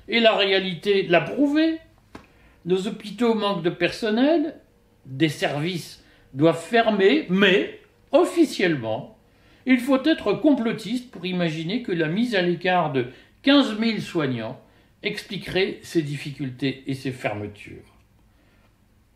Et 0.07 0.19
la 0.19 0.35
réalité 0.35 1.07
l'a 1.07 1.21
prouvé. 1.21 1.79
Nos 2.65 2.87
hôpitaux 2.87 3.33
manquent 3.33 3.63
de 3.63 3.69
personnel, 3.69 4.59
des 5.05 5.29
services 5.29 6.03
doivent 6.33 6.61
fermer, 6.61 7.25
mais 7.29 7.79
officiellement, 8.11 9.17
il 9.65 9.79
faut 9.79 10.03
être 10.03 10.33
complotiste 10.33 11.11
pour 11.11 11.25
imaginer 11.25 11.83
que 11.83 11.91
la 11.91 12.07
mise 12.07 12.35
à 12.35 12.41
l'écart 12.41 12.91
de 12.91 13.07
15 13.43 13.79
000 13.79 13.99
soignants 13.99 14.59
expliquerait 15.03 15.79
ces 15.81 16.01
difficultés 16.01 16.83
et 16.87 16.93
ces 16.93 17.11
fermetures. 17.11 17.95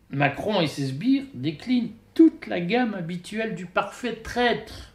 Macron 0.09 0.61
et 0.61 0.67
ses 0.67 0.87
sbires 0.87 1.25
déclinent 1.33 1.91
toute 2.13 2.47
la 2.47 2.61
gamme 2.61 2.93
habituelle 2.93 3.55
du 3.55 3.65
parfait 3.65 4.15
traître, 4.15 4.93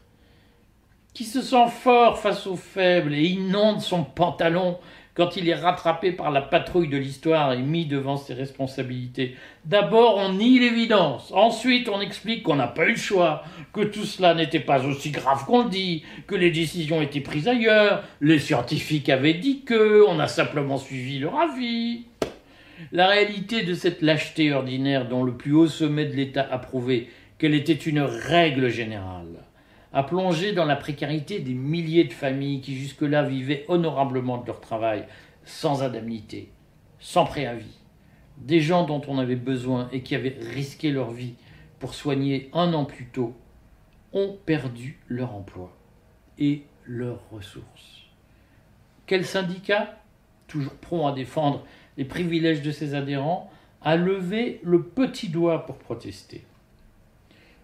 qui 1.12 1.24
se 1.24 1.42
sent 1.42 1.68
fort 1.68 2.18
face 2.18 2.46
aux 2.46 2.56
faibles 2.56 3.14
et 3.14 3.24
inonde 3.24 3.80
son 3.80 4.04
pantalon 4.04 4.78
quand 5.14 5.37
il 5.37 5.49
est 5.49 5.55
rattrapé 5.55 6.12
par 6.12 6.31
la 6.31 6.40
patrouille 6.40 6.88
de 6.88 6.96
l'histoire 6.96 7.53
et 7.53 7.62
mis 7.62 7.87
devant 7.87 8.16
ses 8.16 8.35
responsabilités. 8.35 9.37
D'abord, 9.64 10.16
on 10.18 10.33
nie 10.33 10.59
l'évidence. 10.59 11.33
Ensuite, 11.35 11.88
on 11.88 12.01
explique 12.01 12.42
qu'on 12.42 12.57
n'a 12.57 12.68
pas 12.68 12.87
eu 12.87 12.92
le 12.92 12.96
choix, 12.96 13.42
que 13.73 13.83
tout 13.83 14.05
cela 14.05 14.35
n'était 14.35 14.61
pas 14.61 14.85
aussi 14.85 15.11
grave 15.11 15.44
qu'on 15.44 15.64
le 15.64 15.70
dit, 15.70 16.05
que 16.27 16.35
les 16.35 16.51
décisions 16.51 17.03
étaient 17.03 17.20
prises 17.20 17.49
ailleurs, 17.49 18.05
les 18.20 18.38
scientifiques 18.38 19.09
avaient 19.09 19.35
dit 19.35 19.62
que, 19.62 20.05
on 20.09 20.20
a 20.20 20.29
simplement 20.29 20.79
suivi 20.79 21.18
leur 21.18 21.38
avis. 21.38 22.05
La 22.92 23.09
réalité 23.09 23.62
de 23.62 23.75
cette 23.75 24.01
lâcheté 24.01 24.53
ordinaire 24.53 25.07
dont 25.07 25.23
le 25.23 25.37
plus 25.37 25.53
haut 25.53 25.68
sommet 25.68 26.07
de 26.07 26.16
l'État 26.16 26.49
a 26.51 26.59
prouvé 26.59 27.11
qu'elle 27.38 27.55
était 27.55 27.73
une 27.73 28.01
règle 28.01 28.68
générale 28.68 29.49
a 29.92 30.03
plongé 30.03 30.53
dans 30.53 30.64
la 30.64 30.76
précarité 30.76 31.40
des 31.40 31.55
milliers 31.55 32.05
de 32.05 32.12
familles 32.12 32.61
qui 32.61 32.76
jusque-là 32.76 33.24
vivaient 33.24 33.64
honorablement 33.68 34.38
de 34.38 34.46
leur 34.46 34.61
travail, 34.61 35.07
sans 35.44 35.83
indemnité, 35.83 36.53
sans 36.98 37.24
préavis. 37.24 37.79
Des 38.38 38.61
gens 38.61 38.85
dont 38.85 39.03
on 39.09 39.18
avait 39.18 39.37
besoin 39.37 39.88
et 39.92 40.03
qui 40.03 40.14
avaient 40.14 40.38
risqué 40.55 40.90
leur 40.90 41.11
vie 41.11 41.35
pour 41.79 41.94
soigner 41.94 42.50
un 42.53 42.72
an 42.72 42.85
plus 42.85 43.07
tôt 43.07 43.35
ont 44.12 44.37
perdu 44.46 44.98
leur 45.09 45.35
emploi 45.35 45.76
et 46.38 46.62
leurs 46.85 47.20
ressources. 47.31 48.07
Quel 49.07 49.24
syndicat, 49.24 49.98
toujours 50.46 50.74
prompt 50.74 51.09
à 51.09 51.12
défendre 51.12 51.64
les 51.96 52.05
privilèges 52.05 52.62
de 52.62 52.70
ses 52.70 52.94
adhérents, 52.94 53.50
a 53.83 53.96
levé 53.96 54.61
le 54.62 54.83
petit 54.83 55.29
doigt 55.29 55.66
pour 55.66 55.76
protester? 55.79 56.44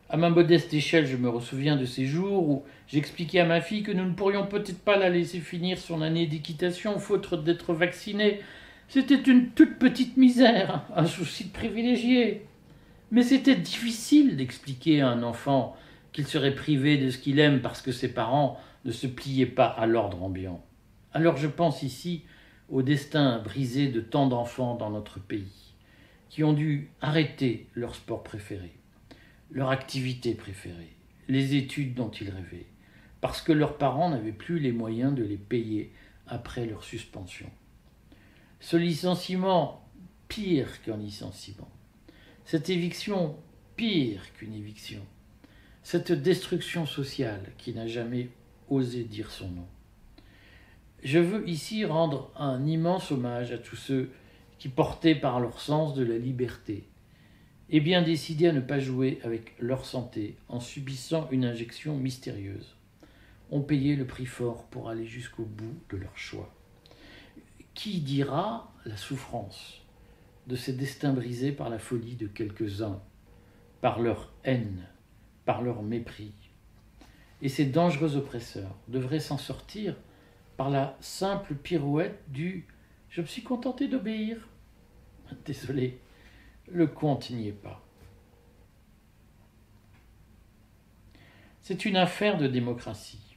À 0.09 0.16
ma 0.16 0.31
modeste 0.31 0.73
échelle, 0.73 1.07
je 1.07 1.16
me 1.16 1.40
souviens 1.40 1.77
de 1.77 1.85
ces 1.85 2.07
jours 2.07 2.49
où 2.49 2.64
j'expliquais 2.87 3.40
à 3.40 3.45
ma 3.45 3.61
fille 3.61 3.83
que 3.83 3.90
nous 3.90 4.05
ne 4.05 4.14
pourrions 4.14 4.47
peut-être 4.47 4.79
pas 4.79 4.97
la 4.97 5.09
laisser 5.09 5.40
finir 5.40 5.79
son 5.79 6.01
année 6.01 6.27
d'équitation 6.27 6.99
faute 7.01 7.42
d'être 7.42 7.75
vaccinée. 7.75 8.40
C'était 8.88 9.21
une 9.21 9.51
toute 9.51 9.79
petite 9.79 10.16
misère, 10.16 10.85
un 10.95 11.07
souci 11.07 11.47
de 11.47 11.53
privilégié. 11.53 12.47
Mais 13.11 13.25
c'était 13.25 13.57
difficile 13.57 14.37
d'expliquer 14.37 15.01
à 15.01 15.09
un 15.09 15.25
enfant 15.25 15.77
qu'il 16.12 16.27
serait 16.27 16.55
privé 16.55 16.99
de 16.99 17.11
ce 17.11 17.19
qu'il 17.19 17.40
aime 17.40 17.61
parce 17.61 17.83
que 17.83 17.92
ses 17.92 18.12
parents 18.12 18.61
ne 18.85 18.92
se 18.92 19.09
pliaient 19.09 19.45
pas 19.45 19.66
à 19.66 19.87
l'ordre 19.87 20.23
ambiant. 20.23 20.64
Alors 21.12 21.37
je 21.37 21.49
pense 21.49 21.83
ici 21.83 22.23
au 22.69 22.83
destin 22.83 23.38
brisé 23.38 23.88
de 23.88 24.01
tant 24.01 24.27
d'enfants 24.29 24.77
dans 24.77 24.90
notre 24.90 25.19
pays, 25.19 25.75
qui 26.29 26.45
ont 26.45 26.53
dû 26.53 26.90
arrêter 27.01 27.69
leur 27.75 27.95
sport 27.95 28.23
préféré 28.23 28.76
leur 29.51 29.71
activité 29.71 30.35
préférée, 30.35 30.97
les 31.29 31.55
études 31.55 31.95
dont 31.95 32.11
ils 32.11 32.31
rêvaient, 32.31 32.67
parce 33.21 33.41
que 33.41 33.53
leurs 33.53 33.79
parents 33.79 34.11
n'avaient 34.11 34.33
plus 34.33 34.59
les 34.59 34.73
moyens 34.73 35.15
de 35.15 35.25
les 35.25 35.37
payer 35.37 35.93
après 36.27 36.67
leur 36.67 36.85
suspension. 36.85 37.51
Ce 38.61 38.77
licenciement, 38.77 39.87
pire 40.29 40.83
qu'un 40.83 40.97
licenciement. 40.97 41.71
Cette 42.45 42.71
éviction, 42.71 43.37
pire 43.77 44.33
qu'une 44.35 44.55
éviction. 44.55 45.05
Cette 45.83 46.13
destruction 46.13 46.87
sociale 46.87 47.53
qui 47.59 47.73
n'a 47.75 47.87
jamais 47.87 48.29
osé 48.69 49.05
dire 49.05 49.31
son 49.31 49.49
nom. 49.49 49.67
Je 51.05 51.19
veux 51.19 51.49
ici 51.49 51.85
rendre 51.85 52.33
un 52.37 52.67
immense 52.67 53.13
hommage 53.13 53.53
à 53.53 53.59
tous 53.59 53.77
ceux 53.77 54.11
qui 54.59 54.69
portaient 54.69 55.15
par 55.15 55.39
leur 55.39 55.61
sens 55.61 55.95
de 55.95 56.03
la 56.03 56.19
liberté 56.19 56.89
et 57.71 57.81
bien 57.81 58.03
décidés 58.03 58.49
à 58.49 58.53
ne 58.53 58.61
pas 58.61 58.79
jouer 58.79 59.19
avec 59.25 59.55
leur 59.59 59.85
santé 59.85 60.37
en 60.49 60.61
subissant 60.61 61.29
une 61.31 61.45
injection 61.45 61.97
mystérieuse, 61.97 62.77
ont 63.51 63.63
payé 63.63 63.97
le 63.97 64.07
prix 64.07 64.27
fort 64.27 64.65
pour 64.67 64.89
aller 64.89 65.07
jusqu'au 65.07 65.45
bout 65.45 65.75
de 65.91 65.97
leur 65.97 66.17
choix. 66.17 66.53
Qui 67.75 68.01
dira 68.01 68.73
la 68.85 68.97
souffrance 68.97 69.83
de 70.47 70.57
ces 70.57 70.73
destins 70.73 71.13
brisés 71.13 71.53
par 71.53 71.69
la 71.69 71.79
folie 71.79 72.17
de 72.17 72.27
quelques-uns, 72.27 73.01
par 73.81 74.01
leur 74.01 74.33
haine, 74.45 74.87
par 75.45 75.63
leur 75.63 75.83
mépris? 75.83 76.33
Et 77.43 77.49
ces 77.49 77.67
dangereux 77.67 78.17
oppresseurs 78.17 78.77
devraient 78.89 79.21
s'en 79.21 79.39
sortir 79.39 79.97
par 80.57 80.71
la 80.71 80.97
simple 81.01 81.55
pirouette 81.55 82.23
du 82.29 82.67
Je 83.11 83.21
me 83.21 83.27
suis 83.27 83.43
contenté 83.43 83.89
d'obéir. 83.89 84.49
Désolé, 85.45 85.99
le 86.69 86.87
compte 86.87 87.31
n'y 87.31 87.49
est 87.49 87.53
pas. 87.53 87.83
C'est 91.61 91.85
une 91.85 91.97
affaire 91.97 92.39
de 92.39 92.47
démocratie. 92.47 93.37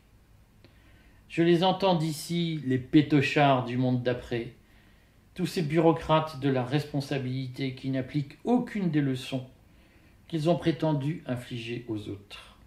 Je 1.29 1.43
les 1.43 1.63
entends 1.63 1.95
d'ici, 1.95 2.61
les 2.65 2.77
pétochards 2.77 3.65
du 3.65 3.77
monde 3.77 4.03
d'après, 4.03 4.53
tous 5.35 5.45
ces 5.45 5.61
bureaucrates 5.61 6.39
de 6.39 6.49
la 6.49 6.63
responsabilité 6.63 7.75
qui 7.75 7.89
n'appliquent 7.89 8.37
aucune 8.43 8.89
des 8.89 9.01
leçons 9.01 9.47
qu'ils 10.27 10.49
ont 10.49 10.55
prétendu 10.55 11.23
infliger 11.25 11.85
aux 11.87 12.09
autres. 12.09 12.57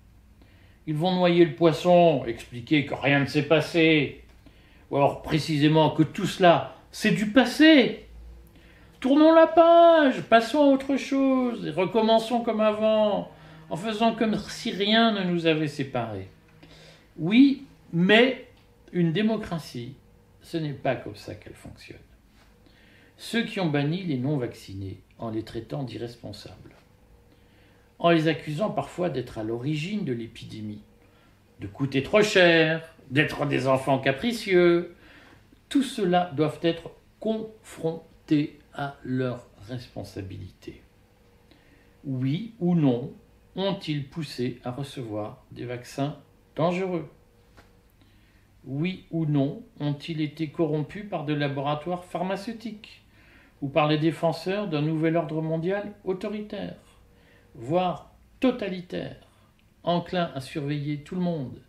Ils 0.86 0.96
vont 0.96 1.14
noyer 1.14 1.44
le 1.44 1.54
poisson, 1.54 2.24
expliquer 2.26 2.86
que 2.86 2.94
rien 2.94 3.20
ne 3.20 3.26
s'est 3.26 3.46
passé, 3.46 4.24
ou 4.90 4.96
alors 4.96 5.22
précisément 5.22 5.90
que 5.90 6.02
tout 6.02 6.26
cela, 6.26 6.76
c'est 6.90 7.12
du 7.12 7.30
passé, 7.30 8.06
Tournons 9.02 9.34
la 9.34 9.48
page, 9.48 10.22
passons 10.22 10.60
à 10.60 10.66
autre 10.66 10.96
chose, 10.96 11.66
et 11.66 11.70
recommençons 11.70 12.42
comme 12.42 12.60
avant, 12.60 13.32
en 13.68 13.76
faisant 13.76 14.14
comme 14.14 14.38
si 14.38 14.70
rien 14.70 15.10
ne 15.10 15.24
nous 15.24 15.46
avait 15.46 15.66
séparés. 15.66 16.28
Oui, 17.16 17.64
mais 17.92 18.46
une 18.92 19.10
démocratie, 19.10 19.96
ce 20.40 20.56
n'est 20.56 20.72
pas 20.72 20.94
comme 20.94 21.16
ça 21.16 21.34
qu'elle 21.34 21.56
fonctionne. 21.56 21.98
Ceux 23.16 23.42
qui 23.42 23.58
ont 23.58 23.68
banni 23.68 24.04
les 24.04 24.18
non-vaccinés 24.18 25.00
en 25.18 25.30
les 25.30 25.42
traitant 25.42 25.82
d'irresponsables, 25.82 26.76
en 27.98 28.10
les 28.10 28.28
accusant 28.28 28.70
parfois 28.70 29.10
d'être 29.10 29.36
à 29.36 29.42
l'origine 29.42 30.04
de 30.04 30.12
l'épidémie, 30.12 30.84
de 31.58 31.66
coûter 31.66 32.04
trop 32.04 32.22
cher, 32.22 32.94
d'être 33.10 33.46
des 33.46 33.66
enfants 33.66 33.98
capricieux, 33.98 34.94
tout 35.68 35.82
cela 35.82 36.30
doivent 36.36 36.60
être 36.62 36.92
confrontés 37.18 38.60
à 38.74 38.96
leur 39.04 39.46
responsabilité. 39.68 40.82
Oui 42.04 42.54
ou 42.58 42.74
non 42.74 43.12
ont-ils 43.54 44.08
poussé 44.08 44.60
à 44.64 44.70
recevoir 44.70 45.44
des 45.52 45.66
vaccins 45.66 46.16
dangereux? 46.56 47.08
Oui 48.64 49.06
ou 49.10 49.26
non 49.26 49.62
ont-ils 49.80 50.20
été 50.20 50.48
corrompus 50.48 51.08
par 51.08 51.24
des 51.24 51.36
laboratoires 51.36 52.04
pharmaceutiques 52.04 53.04
ou 53.60 53.68
par 53.68 53.88
les 53.88 53.98
défenseurs 53.98 54.68
d'un 54.68 54.82
nouvel 54.82 55.16
ordre 55.16 55.42
mondial 55.42 55.94
autoritaire, 56.04 56.76
voire 57.54 58.12
totalitaire, 58.40 59.28
enclin 59.84 60.30
à 60.34 60.40
surveiller 60.40 61.02
tout 61.02 61.14
le 61.14 61.20
monde 61.20 61.60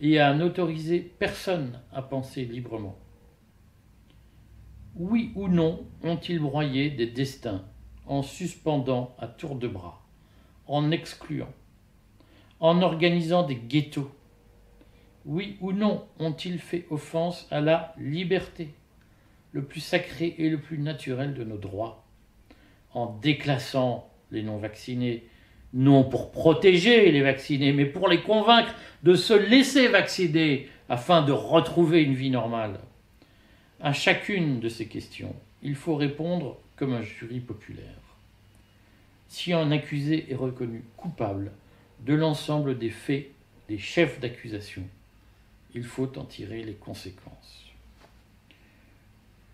et 0.00 0.18
à 0.18 0.34
n'autoriser 0.34 1.00
personne 1.18 1.80
à 1.92 2.02
penser 2.02 2.44
librement? 2.44 2.98
Oui 4.96 5.32
ou 5.34 5.48
non 5.48 5.86
ont-ils 6.02 6.40
broyé 6.40 6.90
des 6.90 7.06
destins 7.06 7.64
en 8.06 8.22
suspendant 8.22 9.14
à 9.18 9.26
tour 9.26 9.54
de 9.54 9.68
bras, 9.68 10.02
en 10.66 10.90
excluant, 10.90 11.52
en 12.58 12.82
organisant 12.82 13.44
des 13.44 13.56
ghettos? 13.56 14.10
Oui 15.24 15.56
ou 15.60 15.72
non 15.72 16.06
ont-ils 16.18 16.58
fait 16.58 16.86
offense 16.90 17.46
à 17.50 17.60
la 17.60 17.94
liberté, 17.98 18.74
le 19.52 19.64
plus 19.64 19.80
sacré 19.80 20.34
et 20.38 20.48
le 20.48 20.58
plus 20.58 20.78
naturel 20.78 21.34
de 21.34 21.44
nos 21.44 21.58
droits, 21.58 22.04
en 22.92 23.06
déclassant 23.06 24.10
les 24.30 24.42
non-vaccinés, 24.42 25.24
non 25.72 26.02
pour 26.04 26.32
protéger 26.32 27.12
les 27.12 27.22
vaccinés, 27.22 27.72
mais 27.72 27.86
pour 27.86 28.08
les 28.08 28.22
convaincre 28.22 28.74
de 29.02 29.14
se 29.14 29.34
laisser 29.34 29.88
vacciner 29.88 30.68
afin 30.88 31.22
de 31.22 31.32
retrouver 31.32 32.02
une 32.02 32.14
vie 32.14 32.30
normale? 32.30 32.80
À 33.80 33.92
chacune 33.92 34.60
de 34.60 34.68
ces 34.68 34.86
questions, 34.86 35.34
il 35.62 35.74
faut 35.74 35.96
répondre 35.96 36.58
comme 36.76 36.92
un 36.92 37.02
jury 37.02 37.40
populaire. 37.40 37.86
Si 39.28 39.52
un 39.52 39.70
accusé 39.70 40.26
est 40.30 40.34
reconnu 40.34 40.82
coupable 40.96 41.52
de 42.00 42.14
l'ensemble 42.14 42.78
des 42.78 42.90
faits 42.90 43.30
des 43.68 43.78
chefs 43.78 44.20
d'accusation, 44.20 44.82
il 45.74 45.84
faut 45.84 46.18
en 46.18 46.24
tirer 46.24 46.62
les 46.62 46.74
conséquences. 46.74 47.66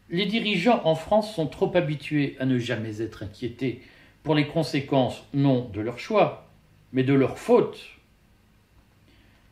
Les 0.09 0.27
dirigeants 0.27 0.83
en 0.85 0.95
France 0.95 1.35
sont 1.35 1.47
trop 1.47 1.77
habitués 1.77 2.37
à 2.39 2.47
ne 2.47 2.59
jamais 2.59 3.03
être 3.03 3.23
inquiétés 3.23 3.83
pour 4.23 4.35
les 4.35 4.47
conséquences 4.47 5.23
non 5.35 5.69
de 5.69 5.81
leur 5.81 5.99
choix, 5.99 6.49
mais 6.93 7.03
de 7.03 7.13
leur 7.13 7.39
faute. 7.39 7.81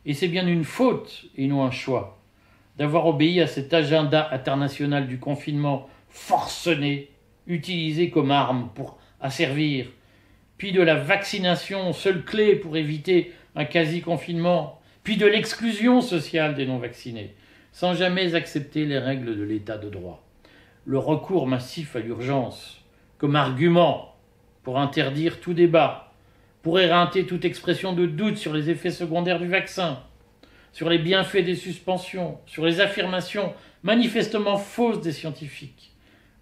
Et 0.05 0.13
c'est 0.13 0.27
bien 0.27 0.47
une 0.47 0.63
faute 0.63 1.25
et 1.37 1.47
non 1.47 1.63
un 1.63 1.71
choix 1.71 2.19
d'avoir 2.77 3.07
obéi 3.07 3.41
à 3.41 3.47
cet 3.47 3.73
agenda 3.73 4.29
international 4.31 5.07
du 5.07 5.19
confinement 5.19 5.87
forcené, 6.09 7.09
utilisé 7.47 8.09
comme 8.09 8.31
arme 8.31 8.69
pour 8.73 8.97
asservir, 9.21 9.87
puis 10.57 10.71
de 10.71 10.81
la 10.81 10.95
vaccination, 10.95 11.93
seule 11.93 12.23
clé 12.23 12.55
pour 12.55 12.77
éviter 12.77 13.33
un 13.55 13.65
quasi-confinement, 13.65 14.79
puis 15.03 15.17
de 15.17 15.25
l'exclusion 15.25 16.01
sociale 16.01 16.55
des 16.55 16.65
non-vaccinés, 16.65 17.35
sans 17.71 17.93
jamais 17.93 18.35
accepter 18.35 18.85
les 18.85 18.97
règles 18.97 19.37
de 19.37 19.43
l'état 19.43 19.77
de 19.77 19.89
droit. 19.89 20.23
Le 20.85 20.97
recours 20.97 21.47
massif 21.47 21.95
à 21.95 21.99
l'urgence 21.99 22.81
comme 23.17 23.35
argument 23.35 24.15
pour 24.63 24.79
interdire 24.79 25.39
tout 25.39 25.53
débat, 25.53 26.13
pour 26.61 26.79
éreinter 26.79 27.25
toute 27.25 27.45
expression 27.45 27.93
de 27.93 28.05
doute 28.05 28.37
sur 28.37 28.53
les 28.53 28.69
effets 28.69 28.91
secondaires 28.91 29.39
du 29.39 29.47
vaccin, 29.47 29.99
sur 30.75 30.89
les 30.89 30.97
bienfaits 30.97 31.37
des 31.37 31.55
suspensions, 31.55 32.37
sur 32.47 32.65
les 32.65 32.81
affirmations 32.81 33.53
manifestement 33.83 34.57
fausses 34.57 34.99
des 34.99 35.13
scientifiques, 35.13 35.93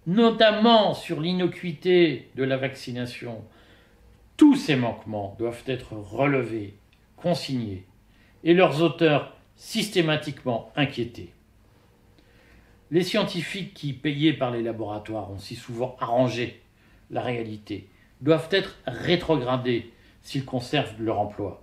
notamment 0.08 0.92
sur 0.92 1.20
l'innocuité 1.20 2.30
de 2.34 2.42
la 2.42 2.56
vaccination. 2.56 3.44
Tous 4.36 4.56
ces 4.56 4.74
manquements 4.74 5.36
doivent 5.38 5.62
être 5.68 5.92
relevés, 5.92 6.74
consignés, 7.16 7.86
et 8.42 8.54
leurs 8.54 8.82
auteurs 8.82 9.36
systématiquement 9.54 10.72
inquiétés. 10.74 11.32
Les 12.90 13.04
scientifiques 13.04 13.72
qui, 13.72 13.92
payés 13.92 14.32
par 14.32 14.50
les 14.50 14.62
laboratoires, 14.62 15.30
ont 15.30 15.38
si 15.38 15.54
souvent 15.54 15.96
arrangé 16.00 16.60
la 17.12 17.22
réalité, 17.22 17.88
doivent 18.20 18.48
être 18.50 18.78
rétrogradés 18.84 19.92
s'ils 20.22 20.44
conservent 20.44 21.00
leur 21.00 21.20
emploi. 21.20 21.62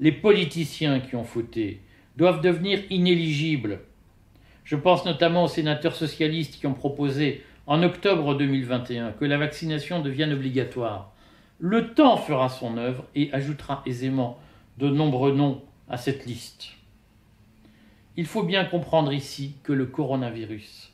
Les 0.00 0.12
politiciens 0.12 1.00
qui 1.00 1.14
ont 1.14 1.24
fauté 1.24 1.82
doivent 2.16 2.40
devenir 2.40 2.80
inéligibles. 2.90 3.80
Je 4.64 4.76
pense 4.76 5.04
notamment 5.04 5.44
aux 5.44 5.48
sénateurs 5.48 5.94
socialistes 5.94 6.58
qui 6.58 6.66
ont 6.66 6.74
proposé 6.74 7.44
en 7.66 7.82
octobre 7.82 8.34
2021 8.34 9.12
que 9.12 9.24
la 9.24 9.38
vaccination 9.38 10.00
devienne 10.00 10.32
obligatoire. 10.32 11.12
Le 11.58 11.94
temps 11.94 12.16
fera 12.16 12.48
son 12.48 12.76
œuvre 12.78 13.04
et 13.14 13.32
ajoutera 13.32 13.82
aisément 13.86 14.38
de 14.78 14.88
nombreux 14.88 15.32
noms 15.32 15.62
à 15.88 15.96
cette 15.96 16.26
liste. 16.26 16.72
Il 18.16 18.26
faut 18.26 18.42
bien 18.42 18.64
comprendre 18.64 19.12
ici 19.12 19.54
que 19.62 19.72
le 19.72 19.86
coronavirus 19.86 20.92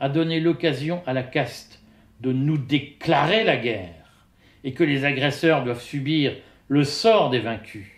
a 0.00 0.08
donné 0.08 0.40
l'occasion 0.40 1.02
à 1.06 1.12
la 1.12 1.22
caste 1.22 1.80
de 2.20 2.32
nous 2.32 2.58
déclarer 2.58 3.44
la 3.44 3.56
guerre 3.56 4.26
et 4.64 4.72
que 4.72 4.84
les 4.84 5.04
agresseurs 5.04 5.64
doivent 5.64 5.82
subir 5.82 6.34
le 6.68 6.84
sort 6.84 7.30
des 7.30 7.40
vaincus. 7.40 7.93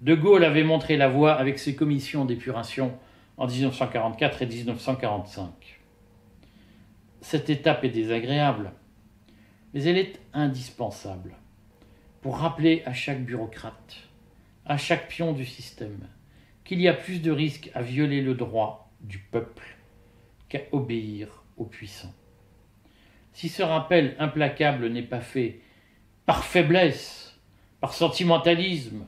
De 0.00 0.14
Gaulle 0.14 0.44
avait 0.44 0.64
montré 0.64 0.96
la 0.96 1.08
voie 1.08 1.34
avec 1.34 1.58
ses 1.58 1.76
commissions 1.76 2.24
d'épuration 2.24 2.98
en 3.36 3.46
1944 3.46 4.40
et 4.40 4.46
1945. 4.46 5.80
Cette 7.20 7.50
étape 7.50 7.84
est 7.84 7.90
désagréable, 7.90 8.72
mais 9.74 9.82
elle 9.82 9.98
est 9.98 10.18
indispensable 10.32 11.36
pour 12.22 12.38
rappeler 12.38 12.82
à 12.86 12.94
chaque 12.94 13.22
bureaucrate, 13.22 14.08
à 14.64 14.78
chaque 14.78 15.08
pion 15.08 15.34
du 15.34 15.44
système, 15.44 16.08
qu'il 16.64 16.80
y 16.80 16.88
a 16.88 16.94
plus 16.94 17.20
de 17.20 17.30
risques 17.30 17.70
à 17.74 17.82
violer 17.82 18.22
le 18.22 18.34
droit 18.34 18.90
du 19.02 19.18
peuple 19.18 19.76
qu'à 20.48 20.60
obéir 20.72 21.44
aux 21.58 21.66
puissants. 21.66 22.14
Si 23.34 23.50
ce 23.50 23.62
rappel 23.62 24.16
implacable 24.18 24.88
n'est 24.88 25.02
pas 25.02 25.20
fait 25.20 25.60
par 26.24 26.42
faiblesse, 26.44 27.38
par 27.80 27.92
sentimentalisme, 27.92 29.04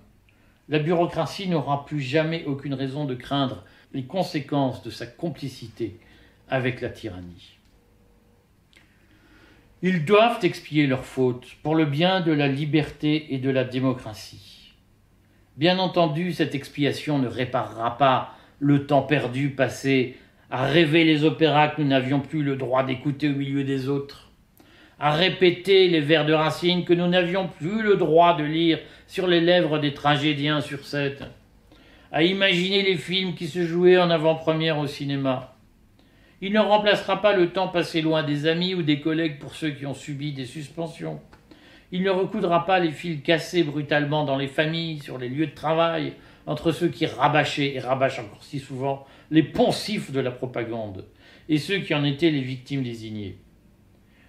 la 0.68 0.79
bureaucratie 0.79 1.48
n'aura 1.48 1.85
plus 1.85 2.01
jamais 2.01 2.44
aucune 2.44 2.75
raison 2.75 3.05
de 3.05 3.14
craindre 3.14 3.64
les 3.92 4.05
conséquences 4.05 4.83
de 4.83 4.90
sa 4.90 5.07
complicité 5.07 5.98
avec 6.48 6.81
la 6.81 6.88
tyrannie. 6.88 7.59
Ils 9.83 10.05
doivent 10.05 10.44
expier 10.44 10.87
leurs 10.87 11.05
fautes 11.05 11.48
pour 11.62 11.75
le 11.75 11.85
bien 11.85 12.20
de 12.20 12.33
la 12.33 12.48
liberté 12.48 13.35
et 13.35 13.38
de 13.38 13.51
la 13.51 13.64
démocratie. 13.64 14.72
Bien 15.57 15.79
entendu, 15.79 16.33
cette 16.33 16.55
expiation 16.55 17.18
ne 17.18 17.27
réparera 17.27 17.98
pas 17.98 18.37
le 18.59 18.87
temps 18.87 19.03
perdu 19.03 19.51
passé 19.51 20.16
à 20.51 20.66
rêver 20.66 21.05
les 21.05 21.25
opéras 21.25 21.68
que 21.68 21.83
nous 21.83 21.88
n'avions 21.88 22.20
plus 22.20 22.42
le 22.42 22.57
droit 22.57 22.85
d'écouter 22.85 23.29
au 23.29 23.35
milieu 23.35 23.64
des 23.64 23.88
autres, 23.88 24.31
à 25.02 25.10
répéter 25.10 25.88
les 25.88 26.00
vers 26.00 26.24
de 26.24 26.32
Racine 26.32 26.84
que 26.84 26.94
nous 26.94 27.08
n'avions 27.08 27.48
plus 27.48 27.82
le 27.82 27.96
droit 27.96 28.36
de 28.36 28.44
lire 28.44 28.78
sur 29.08 29.26
les 29.26 29.40
lèvres 29.40 29.80
des 29.80 29.94
tragédiens 29.94 30.60
sur 30.60 30.86
scène, 30.86 31.28
à 32.12 32.22
imaginer 32.22 32.84
les 32.84 32.96
films 32.96 33.34
qui 33.34 33.48
se 33.48 33.66
jouaient 33.66 33.98
en 33.98 34.10
avant-première 34.10 34.78
au 34.78 34.86
cinéma, 34.86 35.56
il 36.40 36.52
ne 36.52 36.60
remplacera 36.60 37.20
pas 37.20 37.34
le 37.34 37.50
temps 37.50 37.66
passé 37.66 38.00
loin 38.00 38.22
des 38.22 38.46
amis 38.46 38.76
ou 38.76 38.82
des 38.82 39.00
collègues 39.00 39.40
pour 39.40 39.56
ceux 39.56 39.70
qui 39.70 39.86
ont 39.86 39.94
subi 39.94 40.32
des 40.32 40.44
suspensions. 40.44 41.20
Il 41.90 42.04
ne 42.04 42.10
recoudra 42.10 42.64
pas 42.64 42.78
les 42.78 42.92
fils 42.92 43.22
cassés 43.22 43.64
brutalement 43.64 44.24
dans 44.24 44.36
les 44.36 44.46
familles, 44.46 45.00
sur 45.00 45.18
les 45.18 45.28
lieux 45.28 45.48
de 45.48 45.54
travail, 45.54 46.12
entre 46.46 46.70
ceux 46.70 46.88
qui 46.88 47.06
rabâchaient 47.06 47.74
et 47.74 47.80
rabâchent 47.80 48.20
encore 48.20 48.44
si 48.44 48.60
souvent 48.60 49.04
les 49.32 49.42
poncifs 49.42 50.12
de 50.12 50.20
la 50.20 50.30
propagande 50.30 51.06
et 51.48 51.58
ceux 51.58 51.78
qui 51.78 51.92
en 51.92 52.04
étaient 52.04 52.30
les 52.30 52.40
victimes 52.40 52.84
désignées. 52.84 53.41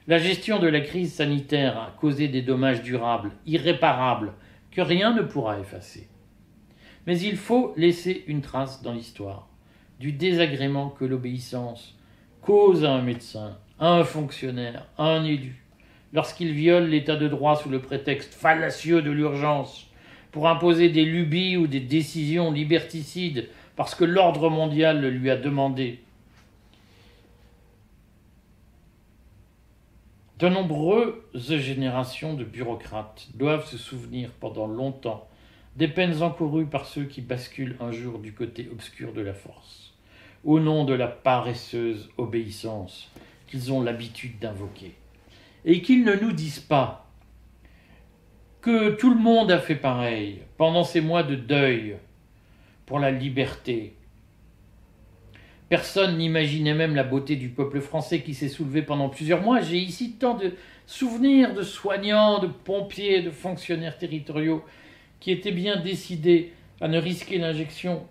La 0.05 0.17
gestion 0.17 0.59
de 0.59 0.67
la 0.67 0.81
crise 0.81 1.13
sanitaire 1.13 1.77
a 1.77 1.95
causé 1.97 2.27
des 2.27 2.41
dommages 2.41 2.83
durables, 2.83 3.31
irréparables, 3.45 4.33
que 4.71 4.81
rien 4.81 5.13
ne 5.13 5.21
pourra 5.21 5.59
effacer. 5.59 6.09
Mais 7.07 7.19
il 7.19 7.37
faut 7.37 7.73
laisser 7.77 8.25
une 8.27 8.41
trace 8.41 8.81
dans 8.81 8.93
l'histoire 8.93 9.47
du 9.99 10.11
désagrément 10.11 10.89
que 10.89 11.05
l'obéissance, 11.05 11.97
cause 12.41 12.83
à 12.83 12.91
un 12.91 13.01
médecin, 13.01 13.57
à 13.79 13.93
un 13.93 14.03
fonctionnaire, 14.03 14.87
à 14.97 15.05
un 15.05 15.23
élu, 15.23 15.63
lorsqu'il 16.11 16.51
viole 16.51 16.89
l'état 16.89 17.15
de 17.15 17.29
droit 17.29 17.55
sous 17.55 17.69
le 17.69 17.79
prétexte 17.79 18.33
fallacieux 18.33 19.01
de 19.01 19.11
l'urgence, 19.11 19.89
pour 20.33 20.49
imposer 20.49 20.89
des 20.89 21.05
lubies 21.05 21.55
ou 21.55 21.67
des 21.67 21.79
décisions 21.79 22.51
liberticides 22.51 23.47
parce 23.77 23.95
que 23.95 24.03
l'ordre 24.03 24.49
mondial 24.49 24.99
le 24.99 25.09
lui 25.09 25.29
a 25.29 25.37
demandé. 25.37 25.99
De 30.39 30.49
nombreuses 30.49 31.57
générations 31.57 32.33
de 32.33 32.43
bureaucrates 32.43 33.27
doivent 33.35 33.67
se 33.67 33.77
souvenir 33.77 34.31
pendant 34.39 34.67
longtemps 34.67 35.27
des 35.75 35.87
peines 35.87 36.21
encourues 36.21 36.65
par 36.65 36.85
ceux 36.85 37.05
qui 37.05 37.21
basculent 37.21 37.77
un 37.79 37.91
jour 37.91 38.19
du 38.19 38.33
côté 38.33 38.67
obscur 38.71 39.13
de 39.13 39.21
la 39.21 39.33
force 39.33 39.93
au 40.43 40.59
nom 40.59 40.83
de 40.83 40.93
la 40.93 41.07
paresseuse 41.07 42.09
obéissance 42.17 43.09
qu'ils 43.47 43.71
ont 43.71 43.81
l'habitude 43.81 44.39
d'invoquer. 44.39 44.93
Et 45.65 45.81
qu'ils 45.81 46.03
ne 46.03 46.15
nous 46.15 46.33
disent 46.33 46.59
pas 46.59 47.07
que 48.61 48.91
tout 48.91 49.13
le 49.13 49.19
monde 49.19 49.51
a 49.51 49.59
fait 49.59 49.75
pareil 49.75 50.41
pendant 50.57 50.83
ces 50.83 51.01
mois 51.01 51.23
de 51.23 51.35
deuil 51.35 51.97
pour 52.85 52.99
la 52.99 53.11
liberté. 53.11 53.95
Personne 55.73 56.19
n'imaginait 56.19 56.75
même 56.75 56.93
la 56.93 57.03
beauté 57.03 57.35
du 57.35 57.49
peuple 57.49 57.81
français 57.81 58.21
qui 58.21 58.35
s'est 58.35 58.47
soulevé 58.47 58.83
pendant 58.83 59.09
plusieurs 59.09 59.41
mois. 59.41 59.59
J'ai 59.59 59.79
ici 59.79 60.17
tant 60.19 60.35
de 60.35 60.51
souvenirs 60.85 61.55
de 61.55 61.63
soignants, 61.63 62.37
de 62.37 62.45
pompiers, 62.45 63.23
de 63.23 63.31
fonctionnaires 63.31 63.97
territoriaux 63.97 64.63
qui 65.19 65.31
étaient 65.31 65.51
bien 65.51 65.77
décidés 65.77 66.53
à 66.79 66.87
ne 66.87 66.99
risquer 66.99 67.39
l'injection 67.39 68.05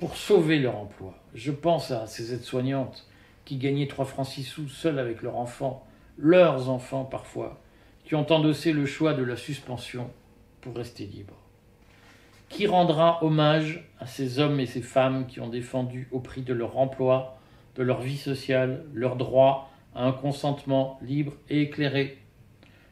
pour 0.00 0.16
sauver 0.16 0.58
leur 0.58 0.76
emploi. 0.76 1.14
Je 1.32 1.52
pense 1.52 1.92
à 1.92 2.08
ces 2.08 2.34
aides-soignantes 2.34 3.06
qui 3.44 3.56
gagnaient 3.56 3.86
3 3.86 4.04
francs 4.04 4.26
6 4.26 4.42
sous 4.42 4.68
seules 4.68 4.98
avec 4.98 5.22
leurs 5.22 5.36
enfants, 5.36 5.86
leurs 6.18 6.68
enfants 6.68 7.04
parfois, 7.04 7.62
qui 8.04 8.16
ont 8.16 8.26
endossé 8.32 8.72
le 8.72 8.84
choix 8.84 9.14
de 9.14 9.22
la 9.22 9.36
suspension 9.36 10.10
pour 10.60 10.74
rester 10.74 11.04
libres. 11.04 11.45
Qui 12.48 12.66
rendra 12.66 13.22
hommage 13.24 13.88
à 13.98 14.06
ces 14.06 14.38
hommes 14.38 14.60
et 14.60 14.66
ces 14.66 14.82
femmes 14.82 15.26
qui 15.26 15.40
ont 15.40 15.48
défendu 15.48 16.08
au 16.12 16.20
prix 16.20 16.42
de 16.42 16.54
leur 16.54 16.78
emploi, 16.78 17.38
de 17.74 17.82
leur 17.82 18.00
vie 18.00 18.16
sociale, 18.16 18.84
leur 18.94 19.16
droit 19.16 19.70
à 19.94 20.04
un 20.04 20.12
consentement 20.12 20.98
libre 21.02 21.32
et 21.50 21.62
éclairé, 21.62 22.18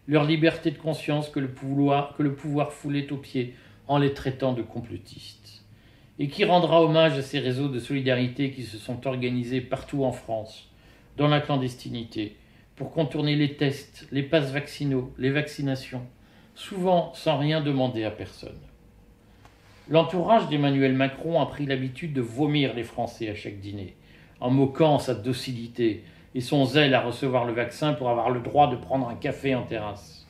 leur 0.06 0.24
liberté 0.24 0.70
de 0.70 0.78
conscience 0.78 1.28
que 1.28 1.40
le 1.40 1.52
pouvoir, 1.52 2.72
foulait 2.72 3.12
aux 3.12 3.16
pieds 3.16 3.54
en 3.86 3.98
les 3.98 4.12
traitant 4.12 4.52
de 4.52 4.62
complotistes 4.62 5.44
et 6.18 6.28
qui 6.28 6.44
rendra 6.44 6.82
hommage 6.82 7.18
à 7.18 7.22
ces 7.22 7.38
réseaux 7.38 7.68
de 7.68 7.78
solidarité 7.78 8.50
qui 8.52 8.62
se 8.62 8.78
sont 8.78 9.06
organisés 9.06 9.60
partout 9.60 10.04
en 10.04 10.12
France, 10.12 10.70
dans 11.16 11.28
la 11.28 11.40
clandestinité, 11.40 12.36
pour 12.76 12.92
contourner 12.92 13.36
les 13.36 13.56
tests, 13.56 14.06
les 14.12 14.22
passes 14.22 14.52
vaccinaux, 14.52 15.12
les 15.18 15.30
vaccinations, 15.30 16.06
souvent 16.54 17.12
sans 17.14 17.38
rien 17.38 17.60
demander 17.60 18.04
à 18.04 18.10
personne. 18.10 18.58
L'entourage 19.90 20.48
d'Emmanuel 20.48 20.94
Macron 20.94 21.42
a 21.42 21.46
pris 21.46 21.66
l'habitude 21.66 22.14
de 22.14 22.22
vomir 22.22 22.72
les 22.74 22.84
Français 22.84 23.28
à 23.28 23.34
chaque 23.34 23.60
dîner, 23.60 23.94
en 24.40 24.48
moquant 24.48 24.98
sa 24.98 25.14
docilité 25.14 26.04
et 26.34 26.40
son 26.40 26.64
zèle 26.64 26.94
à 26.94 27.02
recevoir 27.02 27.44
le 27.44 27.52
vaccin 27.52 27.92
pour 27.92 28.08
avoir 28.08 28.30
le 28.30 28.40
droit 28.40 28.70
de 28.70 28.76
prendre 28.76 29.10
un 29.10 29.14
café 29.14 29.54
en 29.54 29.64
terrasse. 29.64 30.26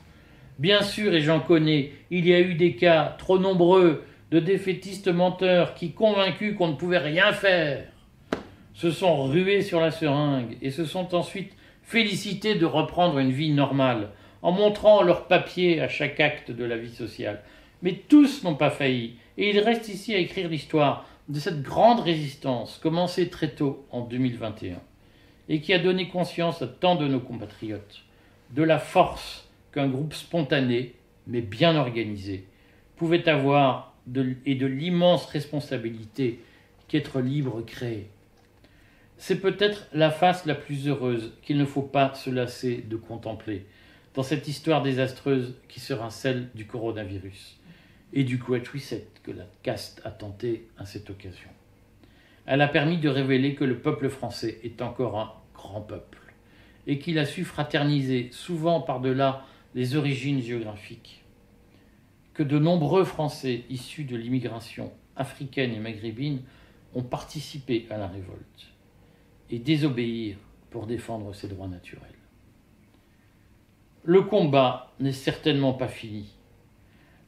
Bien 0.59 0.83
sûr, 0.83 1.15
et 1.15 1.21
j'en 1.21 1.39
connais, 1.39 1.93
il 2.11 2.27
y 2.27 2.35
a 2.35 2.41
eu 2.41 2.55
des 2.55 2.75
cas 2.75 3.15
trop 3.17 3.39
nombreux 3.39 4.03
de 4.33 4.41
défaitistes 4.41 5.07
menteurs 5.07 5.75
qui, 5.75 5.93
convaincus 5.93 6.57
qu'on 6.57 6.69
ne 6.69 6.77
pouvait 6.77 6.99
rien 6.99 7.33
faire, 7.33 7.87
se 8.73 8.91
sont 8.91 9.23
rués 9.23 9.63
sur 9.63 9.81
la 9.81 9.93
seringue 9.93 10.57
et 10.63 10.73
se 10.73 10.85
sont 10.85 11.15
ensuite 11.15 11.53
félicités 11.85 12.57
de 12.57 12.67
reprendre 12.67 13.19
une 13.19 13.31
vie 13.31 13.53
normale, 13.53 14.11
en 14.43 14.51
montrant 14.51 15.05
leurs 15.05 15.29
papiers 15.29 15.81
à 15.81 15.87
chaque 15.87 16.19
acte 16.19 16.51
de 16.51 16.65
la 16.65 16.77
vie 16.77 16.93
sociale. 16.93 17.41
Mais 17.83 17.93
tous 18.09 18.43
n'ont 18.43 18.57
pas 18.57 18.71
failli, 18.71 19.15
et 19.37 19.51
il 19.51 19.59
reste 19.59 19.89
ici 19.89 20.15
à 20.15 20.19
écrire 20.19 20.49
l'histoire 20.49 21.07
de 21.29 21.39
cette 21.41 21.63
grande 21.63 22.01
résistance 22.01 22.79
commencée 22.83 23.29
très 23.29 23.51
tôt 23.51 23.87
en 23.91 24.03
2021, 24.03 24.81
et 25.49 25.61
qui 25.61 25.73
a 25.73 25.79
donné 25.79 26.09
conscience 26.09 26.63
à 26.63 26.67
tant 26.67 26.97
de 26.97 27.09
nos 27.09 27.21
compatriotes 27.21 28.05
de 28.51 28.63
la 28.63 28.79
force 28.79 29.49
qu'un 29.73 29.89
groupe 29.89 30.15
spontané, 30.15 30.95
mais 31.27 31.41
bien 31.41 31.77
organisé, 31.77 32.47
pouvait 32.97 33.29
avoir 33.29 33.95
et 34.45 34.55
de 34.55 34.67
l'immense 34.67 35.25
responsabilité 35.27 36.41
qu'être 36.89 37.21
libre 37.21 37.63
crée. 37.63 38.09
C'est 39.17 39.41
peut-être 39.41 39.89
la 39.95 40.11
face 40.11 40.45
la 40.45 40.55
plus 40.55 40.89
heureuse 40.89 41.33
qu'il 41.43 41.57
ne 41.57 41.65
faut 41.65 41.83
pas 41.83 42.15
se 42.15 42.29
lasser 42.29 42.85
de 42.87 42.97
contempler 42.97 43.65
dans 44.15 44.23
cette 44.23 44.47
histoire 44.47 44.83
désastreuse 44.83 45.55
qui 45.69 45.81
sera 45.81 46.11
celle 46.11 46.51
du 46.55 46.67
coronavirus 46.67 47.59
et 48.15 48.25
du 48.25 48.39
Quet 48.39 48.63
que 49.23 49.31
la 49.31 49.45
caste 49.63 50.01
a 50.05 50.11
tenté 50.11 50.69
à 50.79 50.87
cette 50.87 51.11
occasion. 51.11 51.51
Elle 52.47 52.63
a 52.63 52.69
permis 52.69 52.99
de 52.99 53.09
révéler 53.09 53.55
que 53.55 53.65
le 53.65 53.79
peuple 53.79 54.09
français 54.09 54.61
est 54.63 54.81
encore 54.81 55.19
un 55.19 55.33
grand 55.55 55.83
peuple 55.83 56.19
et 56.87 56.99
qu'il 56.99 57.19
a 57.19 57.27
su 57.27 57.45
fraterniser 57.45 58.29
souvent 58.33 58.81
par-delà 58.81 59.45
les 59.75 59.97
origines 59.97 60.41
géographiques 60.41 61.25
que 62.35 62.43
de 62.43 62.59
nombreux 62.59 63.05
Français 63.05 63.65
issus 63.71 64.05
de 64.05 64.17
l'immigration 64.17 64.93
africaine 65.17 65.73
et 65.73 65.79
maghrébine 65.79 66.43
ont 66.95 67.03
participé 67.03 67.87
à 67.91 67.97
la 67.97 68.09
révolte 68.09 68.73
et 69.51 69.59
désobéir 69.59 70.37
pour 70.71 70.87
défendre 70.87 71.33
ses 71.33 71.49
droits 71.49 71.69
naturels. 71.69 72.11
Le 74.03 74.23
combat 74.23 74.93
n'est 75.01 75.13
certainement 75.13 75.73
pas 75.73 75.89
fini. 75.89 76.34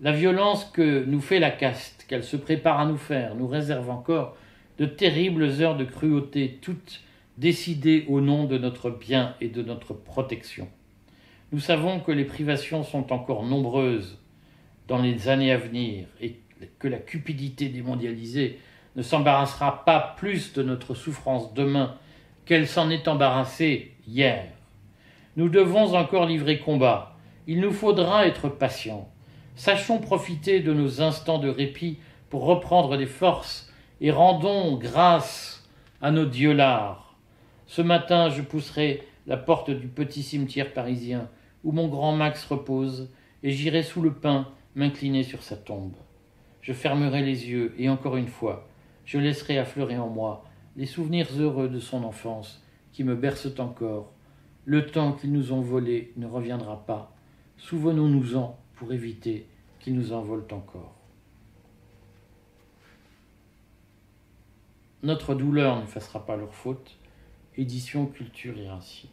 La 0.01 0.13
violence 0.13 0.67
que 0.67 1.05
nous 1.05 1.23
fait 1.23 1.39
la 1.39 1.51
caste, 1.51 2.05
qu'elle 2.07 2.23
se 2.23 2.37
prépare 2.37 2.81
à 2.81 2.85
nous 2.85 2.99
faire, 2.99 3.35
nous 3.35 3.49
réserve 3.49 3.89
encore 3.89 4.37
de 4.79 4.85
terribles 4.85 5.45
heures 5.63 5.77
de 5.77 5.85
cruauté, 5.85 6.59
toutes 6.61 7.01
décidées 7.39 8.05
au 8.09 8.21
nom 8.21 8.45
de 8.45 8.59
notre 8.59 8.91
bien 8.91 9.35
et 9.41 9.49
de 9.49 9.63
notre 9.63 9.95
protection. 9.95 10.69
Nous 11.51 11.61
savons 11.61 12.01
que 12.01 12.13
les 12.13 12.27
privations 12.27 12.83
sont 12.83 13.11
encore 13.11 13.43
nombreuses 13.45 14.19
dans 14.87 15.01
les 15.01 15.29
années 15.29 15.53
à 15.53 15.57
venir 15.57 16.07
et 16.21 16.41
que 16.79 16.89
la 16.89 16.99
cupidité 16.99 17.71
démondialisée 17.71 18.59
ne 18.97 19.03
s'embarrassera 19.03 19.85
pas 19.87 20.15
plus 20.19 20.53
de 20.53 20.63
notre 20.63 20.95
souffrance 20.95 21.55
demain 21.55 21.97
qu'elle 22.45 22.69
s'en 22.69 22.91
est 22.91 23.09
embarrassée 23.09 23.93
hier. 24.07 24.45
Nous 25.37 25.49
devons 25.49 25.95
encore 25.95 26.27
livrer 26.27 26.59
combat. 26.59 27.17
Il 27.47 27.61
nous 27.61 27.73
faudra 27.73 28.27
être 28.27 28.51
patients. 28.51 29.11
Sachons 29.57 30.01
profiter 30.01 30.61
de 30.61 30.75
nos 30.75 31.01
instants 31.01 31.39
de 31.39 31.49
répit 31.49 31.99
pour 32.29 32.45
reprendre 32.45 32.99
des 32.99 33.07
forces 33.07 33.73
et 34.03 34.11
rendons 34.11 34.77
grâce 34.77 35.67
à 36.03 36.11
nos 36.11 36.27
dieux 36.27 36.53
lards. 36.53 37.17
Ce 37.67 37.81
matin, 37.81 38.29
je 38.29 38.43
pousserai 38.43 39.03
la 39.27 39.39
porte 39.39 39.71
du 39.71 39.89
petit 39.89 40.23
cimetière 40.23 40.75
parisien 40.75 41.31
où 41.65 41.73
mon 41.73 41.89
grand 41.89 42.15
Max 42.15 42.45
repose 42.45 43.11
et 43.43 43.51
j'irai 43.51 43.83
sous 43.83 44.03
le 44.03 44.13
pin 44.13 44.47
m'incliner 44.75 45.23
sur 45.23 45.43
sa 45.43 45.57
tombe. 45.57 45.97
Je 46.61 46.75
fermerai 46.75 47.23
les 47.23 47.49
yeux 47.49 47.75
et 47.79 47.89
encore 47.89 48.19
une 48.19 48.29
fois, 48.29 48.69
je 49.07 49.19
laisserai 49.19 49.57
affleurer 49.57 49.97
en 49.97 50.09
moi 50.09 50.45
les 50.77 50.85
souvenirs 50.85 51.29
heureux 51.39 51.71
de 51.71 51.81
son 51.81 52.05
enfance 52.05 52.63
qui 52.93 53.05
me 53.05 53.15
bercent 53.15 53.59
encore. 53.59 54.13
Le 54.67 54.85
temps 54.85 55.13
qu'ils 55.13 55.33
nous 55.33 55.53
ont 55.53 55.63
volé 55.63 56.13
ne 56.19 56.27
reviendra 56.27 56.85
pas. 56.85 57.17
Souvenons-nous-en 57.57 58.59
pour 58.77 58.93
éviter 58.93 59.47
qu'ils 59.81 59.95
nous 59.95 60.13
envolent 60.13 60.47
encore. 60.53 60.95
Notre 65.03 65.35
douleur 65.35 65.77
ne 65.77 65.83
n'effacera 65.83 66.25
pas 66.25 66.37
leur 66.37 66.55
faute. 66.55 66.97
Édition 67.57 68.07
Culture 68.07 68.59
et 68.59 68.69
Racine. 68.69 69.09